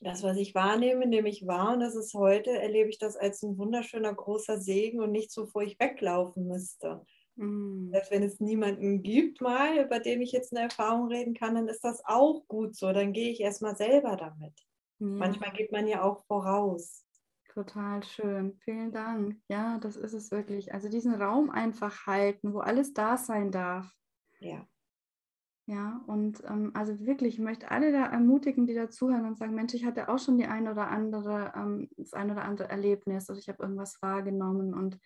das, 0.00 0.22
was 0.22 0.36
ich 0.38 0.54
wahrnehme, 0.54 1.06
nehme 1.06 1.28
ich 1.28 1.46
wahr 1.46 1.74
und 1.74 1.80
das 1.80 1.94
ist 1.94 2.14
heute, 2.14 2.50
erlebe 2.50 2.88
ich 2.88 2.98
das 2.98 3.16
als 3.16 3.42
ein 3.42 3.58
wunderschöner 3.58 4.14
großer 4.14 4.58
Segen 4.58 5.00
und 5.00 5.12
nichts, 5.12 5.36
wovor 5.36 5.62
ich 5.62 5.78
weglaufen 5.78 6.46
müsste. 6.46 7.04
Mhm. 7.40 7.90
Selbst 7.90 8.10
wenn 8.10 8.22
es 8.22 8.38
niemanden 8.38 9.02
gibt, 9.02 9.40
mal, 9.40 9.78
über 9.78 9.98
den 9.98 10.20
ich 10.20 10.32
jetzt 10.32 10.52
eine 10.52 10.64
Erfahrung 10.64 11.08
reden 11.08 11.34
kann, 11.34 11.54
dann 11.54 11.68
ist 11.68 11.82
das 11.82 12.04
auch 12.04 12.46
gut 12.48 12.76
so. 12.76 12.92
Dann 12.92 13.12
gehe 13.12 13.30
ich 13.30 13.40
erstmal 13.40 13.76
selber 13.76 14.16
damit. 14.16 14.52
Ja. 14.98 15.06
Manchmal 15.06 15.52
geht 15.52 15.72
man 15.72 15.86
ja 15.86 16.02
auch 16.02 16.24
voraus. 16.26 17.06
Total 17.52 18.02
schön. 18.02 18.58
Vielen 18.62 18.92
Dank. 18.92 19.40
Ja, 19.48 19.78
das 19.78 19.96
ist 19.96 20.12
es 20.12 20.30
wirklich. 20.30 20.74
Also 20.74 20.88
diesen 20.88 21.14
Raum 21.14 21.50
einfach 21.50 22.06
halten, 22.06 22.52
wo 22.52 22.58
alles 22.58 22.92
da 22.92 23.16
sein 23.16 23.50
darf. 23.50 23.90
Ja. 24.38 24.66
Ja, 25.66 26.02
und 26.06 26.42
ähm, 26.46 26.72
also 26.74 26.98
wirklich, 27.06 27.34
ich 27.34 27.40
möchte 27.40 27.70
alle 27.70 27.92
da 27.92 28.06
ermutigen, 28.06 28.66
die 28.66 28.74
dazuhören 28.74 29.24
und 29.24 29.38
sagen, 29.38 29.54
Mensch, 29.54 29.72
ich 29.72 29.84
hatte 29.84 30.08
auch 30.08 30.18
schon 30.18 30.36
die 30.36 30.46
ein 30.46 30.68
oder 30.68 30.88
andere, 30.88 31.52
ähm, 31.56 31.88
das 31.96 32.12
ein 32.12 32.30
oder 32.30 32.42
andere 32.42 32.68
Erlebnis 32.68 33.30
oder 33.30 33.38
ich 33.38 33.48
habe 33.48 33.62
irgendwas 33.62 34.02
wahrgenommen 34.02 34.74
und 34.74 34.98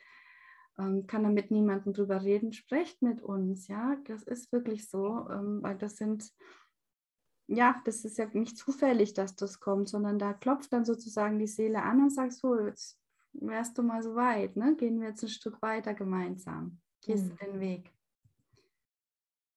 ähm, 0.78 1.06
kann 1.06 1.22
damit 1.22 1.50
niemanden 1.50 1.92
drüber 1.92 2.22
reden, 2.22 2.52
sprecht 2.52 3.02
mit 3.02 3.22
uns, 3.22 3.68
ja, 3.68 3.96
das 4.06 4.22
ist 4.22 4.52
wirklich 4.52 4.88
so, 4.88 5.28
ähm, 5.30 5.62
weil 5.62 5.76
das 5.76 5.96
sind, 5.96 6.32
ja, 7.46 7.80
das 7.84 8.04
ist 8.04 8.18
ja 8.18 8.26
nicht 8.32 8.56
zufällig, 8.56 9.14
dass 9.14 9.36
das 9.36 9.60
kommt, 9.60 9.88
sondern 9.88 10.18
da 10.18 10.32
klopft 10.32 10.72
dann 10.72 10.84
sozusagen 10.84 11.38
die 11.38 11.46
Seele 11.46 11.82
an 11.82 12.02
und 12.02 12.10
sagt 12.10 12.32
so, 12.32 12.58
jetzt 12.58 12.98
wärst 13.32 13.78
du 13.78 13.82
mal 13.82 14.02
so 14.02 14.14
weit, 14.14 14.56
ne? 14.56 14.76
gehen 14.76 15.00
wir 15.00 15.08
jetzt 15.08 15.22
ein 15.22 15.28
Stück 15.28 15.60
weiter 15.62 15.94
gemeinsam, 15.94 16.80
gehst 17.02 17.26
mhm. 17.26 17.36
den 17.36 17.60
Weg. 17.60 17.90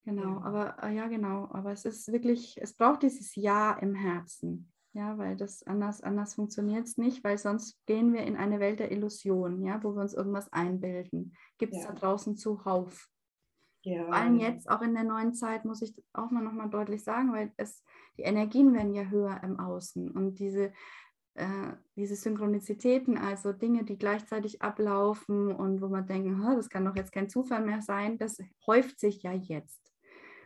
Genau, 0.06 0.40
aber 0.40 0.82
äh, 0.84 0.96
ja, 0.96 1.08
genau, 1.08 1.50
aber 1.52 1.74
es 1.74 1.84
ist 1.84 2.10
wirklich, 2.14 2.58
es 2.62 2.74
braucht 2.74 3.04
dieses 3.04 3.36
Ja 3.36 3.74
im 3.74 3.94
Herzen. 3.94 4.72
Ja, 4.94 5.18
weil 5.18 5.36
das 5.36 5.64
anders, 5.64 6.02
anders 6.02 6.36
funktioniert 6.36 6.86
es 6.86 6.98
nicht, 6.98 7.24
weil 7.24 7.38
sonst 7.38 7.78
gehen 7.86 8.14
wir 8.14 8.24
in 8.24 8.36
eine 8.36 8.60
Welt 8.60 8.80
der 8.80 8.92
Illusion, 8.92 9.62
ja, 9.62 9.84
wo 9.84 9.94
wir 9.94 10.02
uns 10.02 10.14
irgendwas 10.14 10.52
einbilden. 10.52 11.36
Gibt 11.58 11.74
es 11.74 11.84
ja. 11.84 11.90
da 11.90 11.94
draußen 11.94 12.36
zuhauf. 12.36 13.10
Ja. 13.84 14.06
Vor 14.06 14.14
allem 14.14 14.40
jetzt, 14.40 14.70
auch 14.70 14.82
in 14.82 14.96
der 14.96 15.04
neuen 15.04 15.34
Zeit, 15.34 15.66
muss 15.66 15.82
ich 15.82 15.94
auch 16.14 16.32
mal 16.32 16.44
nochmal 16.44 16.70
deutlich 16.70 17.04
sagen, 17.04 17.32
weil 17.32 17.54
es, 17.58 17.84
die 18.18 18.24
Energien 18.24 18.74
werden 18.74 18.94
ja 18.94 19.04
höher 19.04 19.40
im 19.44 19.60
Außen 19.60 20.12
und 20.12 20.40
diese, 20.40 20.74
äh, 21.36 21.74
diese 21.96 22.16
Synchronizitäten, 22.16 23.18
also 23.18 23.54
Dinge, 23.54 23.86
die 23.86 23.98
gleichzeitig 23.98 24.62
ablaufen 24.62 25.54
und 25.54 25.82
wo 25.82 25.88
man 25.88 26.08
denkt, 26.08 26.28
das 26.58 26.70
kann 26.70 26.86
doch 26.86 26.96
jetzt 26.96 27.12
kein 27.12 27.30
Zufall 27.30 27.64
mehr 27.64 27.82
sein, 27.82 28.18
das 28.18 28.40
häuft 28.66 29.00
sich 29.00 29.24
ja 29.24 29.32
jetzt. 29.32 29.94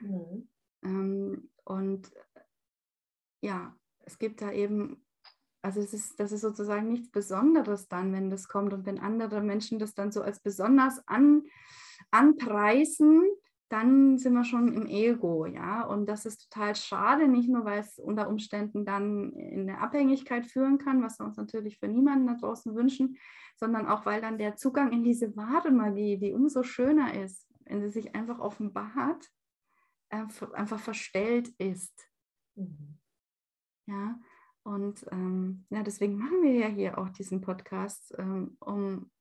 Mhm. 0.01 0.49
Ähm, 0.84 1.49
und 1.63 2.12
ja, 3.41 3.75
es 4.06 4.18
gibt 4.18 4.42
da 4.42 4.52
eben, 4.52 5.06
also 5.62 5.80
es 5.80 5.94
ist, 5.94 6.20
das 6.20 6.32
ist 6.32 6.42
sozusagen 6.42 6.88
nichts 6.88 7.10
Besonderes 7.12 7.88
dann, 7.88 8.14
wenn 8.14 8.30
das 8.30 8.48
kommt 8.48 8.74
und 8.74 8.86
wenn 8.86 9.00
andere 9.00 9.42
Menschen 9.42 9.80
das 9.80 9.94
dann 9.94 10.12
so 10.12 10.22
als 10.22 10.40
besonders 10.40 11.08
an, 11.08 11.44
anpreisen, 12.10 13.24
dann 13.72 14.18
sind 14.18 14.34
wir 14.34 14.44
schon 14.44 14.74
im 14.74 14.86
Ego, 14.86 15.46
ja. 15.46 15.84
Und 15.84 16.06
das 16.08 16.26
ist 16.26 16.50
total 16.50 16.76
schade, 16.76 17.30
nicht 17.30 17.48
nur, 17.48 17.64
weil 17.64 17.80
es 17.80 17.98
unter 18.00 18.28
Umständen 18.28 18.84
dann 18.86 19.32
in 19.32 19.62
eine 19.62 19.80
Abhängigkeit 19.80 20.46
führen 20.46 20.78
kann, 20.78 21.02
was 21.02 21.20
wir 21.20 21.26
uns 21.26 21.38
natürlich 21.38 21.80
für 21.80 21.88
niemanden 21.88 22.28
da 22.28 22.34
draußen 22.36 22.76
wünschen, 22.76 23.18
sondern 23.56 23.88
auch, 23.88 24.06
weil 24.06 24.20
dann 24.20 24.38
der 24.38 24.58
Zugang 24.58 24.92
in 24.92 25.04
diese 25.04 25.36
wahre 25.38 25.72
Magie, 25.72 26.18
die 26.18 26.34
umso 26.34 26.64
schöner 26.64 27.14
ist, 27.24 27.48
wenn 27.64 27.82
sie 27.82 27.90
sich 27.90 28.14
einfach 28.14 28.40
offenbart, 28.40 29.30
einfach 30.10 30.80
verstellt 30.80 31.48
ist. 31.58 32.10
Mhm. 32.56 33.01
Ja, 33.88 34.20
Und 34.63 35.06
ähm, 35.12 35.65
ja, 35.70 35.84
deswegen 35.84 36.17
machen 36.17 36.44
wir 36.44 36.54
ja 36.54 36.67
hier 36.67 36.98
auch 36.98 37.10
diesen 37.10 37.41
Podcast, 37.41 38.13
ähm, 38.17 38.58
um 38.60 39.12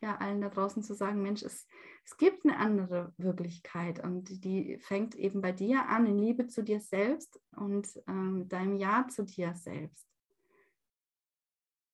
ja 0.00 0.16
allen 0.16 0.40
da 0.40 0.48
draußen 0.48 0.82
zu 0.82 0.94
sagen, 0.94 1.22
Mensch, 1.22 1.42
es, 1.42 1.66
es 2.04 2.16
gibt 2.16 2.44
eine 2.44 2.56
andere 2.56 3.12
Wirklichkeit 3.16 4.02
und 4.02 4.44
die 4.44 4.78
fängt 4.78 5.14
eben 5.14 5.40
bei 5.40 5.52
dir 5.52 5.88
an, 5.88 6.06
in 6.06 6.18
Liebe 6.18 6.46
zu 6.46 6.62
dir 6.62 6.80
selbst 6.80 7.40
und 7.56 7.88
ähm, 8.06 8.48
deinem 8.48 8.76
Ja 8.76 9.06
zu 9.08 9.24
dir 9.24 9.54
selbst. 9.54 10.08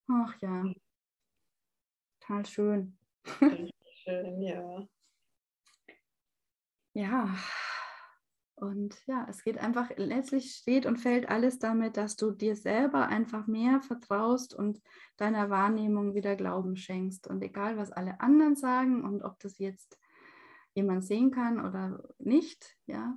Ach 0.07 0.37
ja, 0.40 0.64
total 2.20 2.46
schön. 2.46 2.98
Schön, 4.05 4.42
ja. 4.42 4.87
Ja, 6.96 7.35
und 8.57 8.97
ja, 9.07 9.27
es 9.29 9.43
geht 9.43 9.59
einfach, 9.59 9.90
letztlich 9.97 10.55
steht 10.55 10.87
und 10.87 10.99
fällt 10.99 11.29
alles 11.29 11.59
damit, 11.59 11.97
dass 11.97 12.17
du 12.17 12.31
dir 12.31 12.55
selber 12.55 13.09
einfach 13.09 13.47
mehr 13.47 13.81
vertraust 13.81 14.55
und 14.55 14.81
deiner 15.17 15.51
Wahrnehmung 15.51 16.14
wieder 16.14 16.37
Glauben 16.37 16.77
schenkst. 16.77 17.27
Und 17.27 17.43
egal, 17.43 17.77
was 17.77 17.90
alle 17.90 18.21
anderen 18.21 18.55
sagen 18.55 19.03
und 19.03 19.23
ob 19.23 19.40
das 19.40 19.59
jetzt 19.59 19.99
jemand 20.75 21.05
sehen 21.05 21.33
kann 21.33 21.64
oder 21.64 22.03
nicht, 22.19 22.77
ja, 22.87 23.17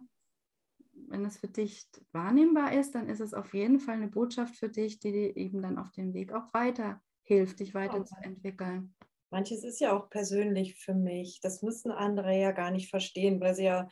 wenn 1.08 1.24
es 1.24 1.38
für 1.38 1.48
dich 1.48 1.88
wahrnehmbar 2.12 2.74
ist, 2.74 2.96
dann 2.96 3.08
ist 3.08 3.20
es 3.20 3.36
auf 3.36 3.54
jeden 3.54 3.80
Fall 3.80 3.96
eine 3.96 4.08
Botschaft 4.08 4.56
für 4.56 4.70
dich, 4.70 5.00
die 5.00 5.12
dir 5.12 5.38
eben 5.38 5.62
dann 5.62 5.78
auf 5.78 5.92
dem 5.92 6.14
Weg 6.14 6.34
auch 6.34 6.52
weiter 6.54 7.02
hilft, 7.24 7.60
dich 7.60 7.76
weiterzuentwickeln. 7.76 8.96
Manches 9.30 9.64
ist 9.64 9.80
ja 9.80 9.92
auch 9.92 10.10
persönlich 10.10 10.76
für 10.76 10.94
mich. 10.94 11.42
Das 11.42 11.62
müssen 11.62 11.92
andere 11.92 12.40
ja 12.40 12.52
gar 12.52 12.72
nicht 12.72 12.90
verstehen, 12.90 13.40
weil 13.42 13.56
sie 13.56 13.66
ja 13.66 13.88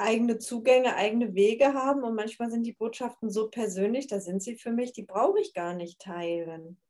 eigene 0.00 0.38
Zugänge, 0.38 0.96
eigene 0.96 1.34
Wege 1.34 1.74
haben 1.74 2.02
und 2.02 2.14
manchmal 2.14 2.50
sind 2.50 2.64
die 2.64 2.72
Botschaften 2.72 3.30
so 3.30 3.48
persönlich, 3.48 4.06
da 4.06 4.20
sind 4.20 4.42
sie 4.42 4.56
für 4.56 4.72
mich, 4.72 4.92
die 4.92 5.04
brauche 5.04 5.40
ich 5.40 5.54
gar 5.54 5.74
nicht 5.74 6.00
teilen. 6.00 6.80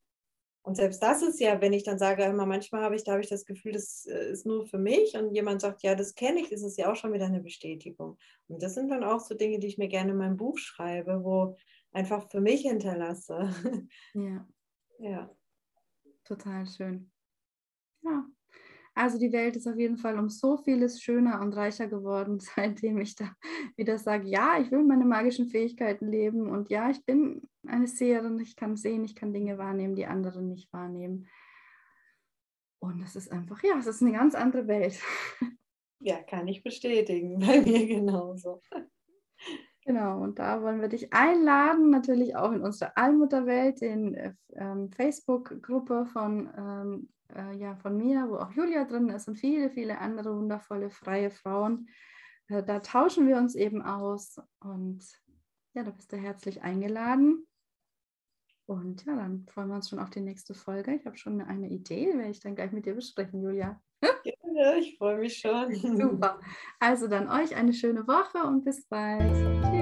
Und 0.63 0.77
selbst 0.77 1.03
das 1.03 1.23
ist 1.23 1.41
ja, 1.41 1.61
wenn 1.61 1.73
ich 1.73 1.85
dann 1.85 1.99
sage, 1.99 2.23
immer 2.25 2.45
manchmal 2.45 2.83
habe 2.83 2.95
ich, 2.95 3.05
da 3.05 3.13
habe 3.13 3.23
ich 3.23 3.31
das 3.31 3.47
Gefühl, 3.47 3.73
das 3.73 4.07
äh, 4.07 4.31
ist 4.31 4.45
nur 4.45 4.67
für 4.67 4.79
mich 4.79 5.17
und 5.17 5.35
jemand 5.35 5.63
sagt, 5.63 5.83
ja, 5.83 5.95
das 5.95 6.15
kenne 6.15 6.41
ich, 6.41 6.53
ist 6.53 6.63
es 6.63 6.77
ja 6.77 6.93
auch 6.93 6.97
schon 6.97 7.13
wieder 7.15 7.27
eine 7.27 7.41
Bestätigung. 7.41 8.19
Und 8.49 8.63
das 8.63 8.75
sind 8.75 8.89
dann 8.91 9.03
auch 9.03 9.21
so 9.21 9.35
Dinge, 9.35 9.59
die 9.59 9.69
ich 9.69 9.79
mir 9.79 9.89
gerne 9.89 10.13
in 10.13 10.19
meinem 10.19 10.37
Buch 10.37 10.59
schreibe, 10.59 11.25
wo 11.25 11.57
einfach 11.93 12.31
für 12.31 12.41
mich 12.41 12.63
hinterlasse. 12.63 13.49
Ja. 14.15 14.47
Ja. 14.99 15.35
Total 16.25 16.67
schön. 16.67 17.11
Ja, 18.03 18.27
also 18.95 19.19
die 19.19 19.33
Welt 19.33 19.57
ist 19.57 19.67
auf 19.67 19.79
jeden 19.79 19.97
Fall 19.97 20.19
um 20.19 20.29
so 20.29 20.57
vieles 20.59 21.01
schöner 21.01 21.41
und 21.41 21.55
reicher 21.55 21.87
geworden, 21.87 22.41
seitdem 22.57 23.01
ich 23.01 23.15
da 23.15 23.33
wieder 23.77 23.99
sage, 23.99 24.29
ja, 24.29 24.59
ich 24.61 24.71
will 24.71 24.83
meine 24.83 25.05
magischen 25.05 25.47
Fähigkeiten 25.47 26.09
leben 26.09 26.49
und 26.49 26.71
ja, 26.71 26.91
ich 26.91 27.05
bin 27.05 27.43
eine 27.67 27.87
Seherin, 27.87 28.39
ich 28.39 28.57
kann 28.57 28.77
sehen, 28.77 29.05
ich 29.05 29.15
kann 29.15 29.33
Dinge 29.33 29.59
wahrnehmen, 29.59 29.95
die 29.95 30.07
andere 30.07 30.43
nicht 30.43 30.73
wahrnehmen. 30.73 31.29
Und 32.83 33.03
es 33.03 33.15
ist 33.15 33.31
einfach, 33.31 33.63
ja, 33.63 33.77
es 33.79 33.87
ist 33.87 34.03
eine 34.03 34.13
ganz 34.13 34.35
andere 34.35 34.67
Welt. 34.67 34.99
Ja, 36.03 36.23
kann 36.23 36.49
ich 36.49 36.63
bestätigen, 36.63 37.39
bei 37.47 37.61
mir 37.61 37.87
genauso. 37.87 38.63
Genau, 39.85 40.23
und 40.23 40.39
da 40.39 40.63
wollen 40.63 40.81
wir 40.81 40.89
dich 40.89 41.13
einladen, 41.13 41.91
natürlich 41.91 42.37
auch 42.37 42.53
in 42.53 42.63
unsere 42.63 42.97
Allmutterwelt, 42.97 43.83
in 43.83 44.15
äh, 44.15 44.33
ähm, 44.55 44.91
Facebook-Gruppe 44.93 46.07
von 46.07 46.49
ähm, 46.57 47.09
äh, 47.37 47.57
ja, 47.57 47.77
von 47.77 47.97
mir, 47.97 48.27
wo 48.29 48.37
auch 48.37 48.53
Julia 48.53 48.85
drin 48.85 49.09
ist 49.09 49.29
und 49.29 49.37
viele, 49.37 49.71
viele 49.71 49.99
andere 49.99 50.37
wundervolle 50.37 50.91
freie 50.91 51.31
Frauen. 51.31 51.89
Äh, 52.49 52.63
da 52.63 52.81
tauschen 52.81 53.27
wir 53.27 53.37
uns 53.37 53.55
eben 53.55 53.83
aus 53.83 54.41
und 54.61 55.05
ja, 55.75 55.85
da 55.85 55.91
bist 55.91 56.13
du 56.13 56.17
herzlich 56.17 56.63
eingeladen. 56.63 57.47
Und 58.67 59.05
ja, 59.05 59.17
dann 59.17 59.47
freuen 59.49 59.69
wir 59.69 59.77
uns 59.77 59.89
schon 59.89 59.99
auf 59.99 60.11
die 60.11 60.21
nächste 60.21 60.55
Folge. 60.55 60.95
Ich 60.95 61.05
habe 61.05 61.17
schon 61.17 61.41
eine 61.41 61.69
Idee, 61.69 62.17
werde 62.17 62.31
ich 62.31 62.41
dann 62.41 62.55
gleich 62.55 62.71
mit 62.71 62.87
dir 62.87 62.95
besprechen, 62.95 63.43
Julia. 63.43 63.81
Ja, 64.53 64.77
ich 64.77 64.97
freue 64.99 65.19
mich 65.19 65.39
schon. 65.39 65.75
Super. 65.97 66.39
Also 66.79 67.09
dann 67.09 67.29
euch 67.29 67.55
eine 67.57 67.73
schöne 67.73 68.07
Woche 68.07 68.47
und 68.47 68.65
bis 68.65 68.87
bald. 68.87 69.33
Tschüss. 69.33 69.80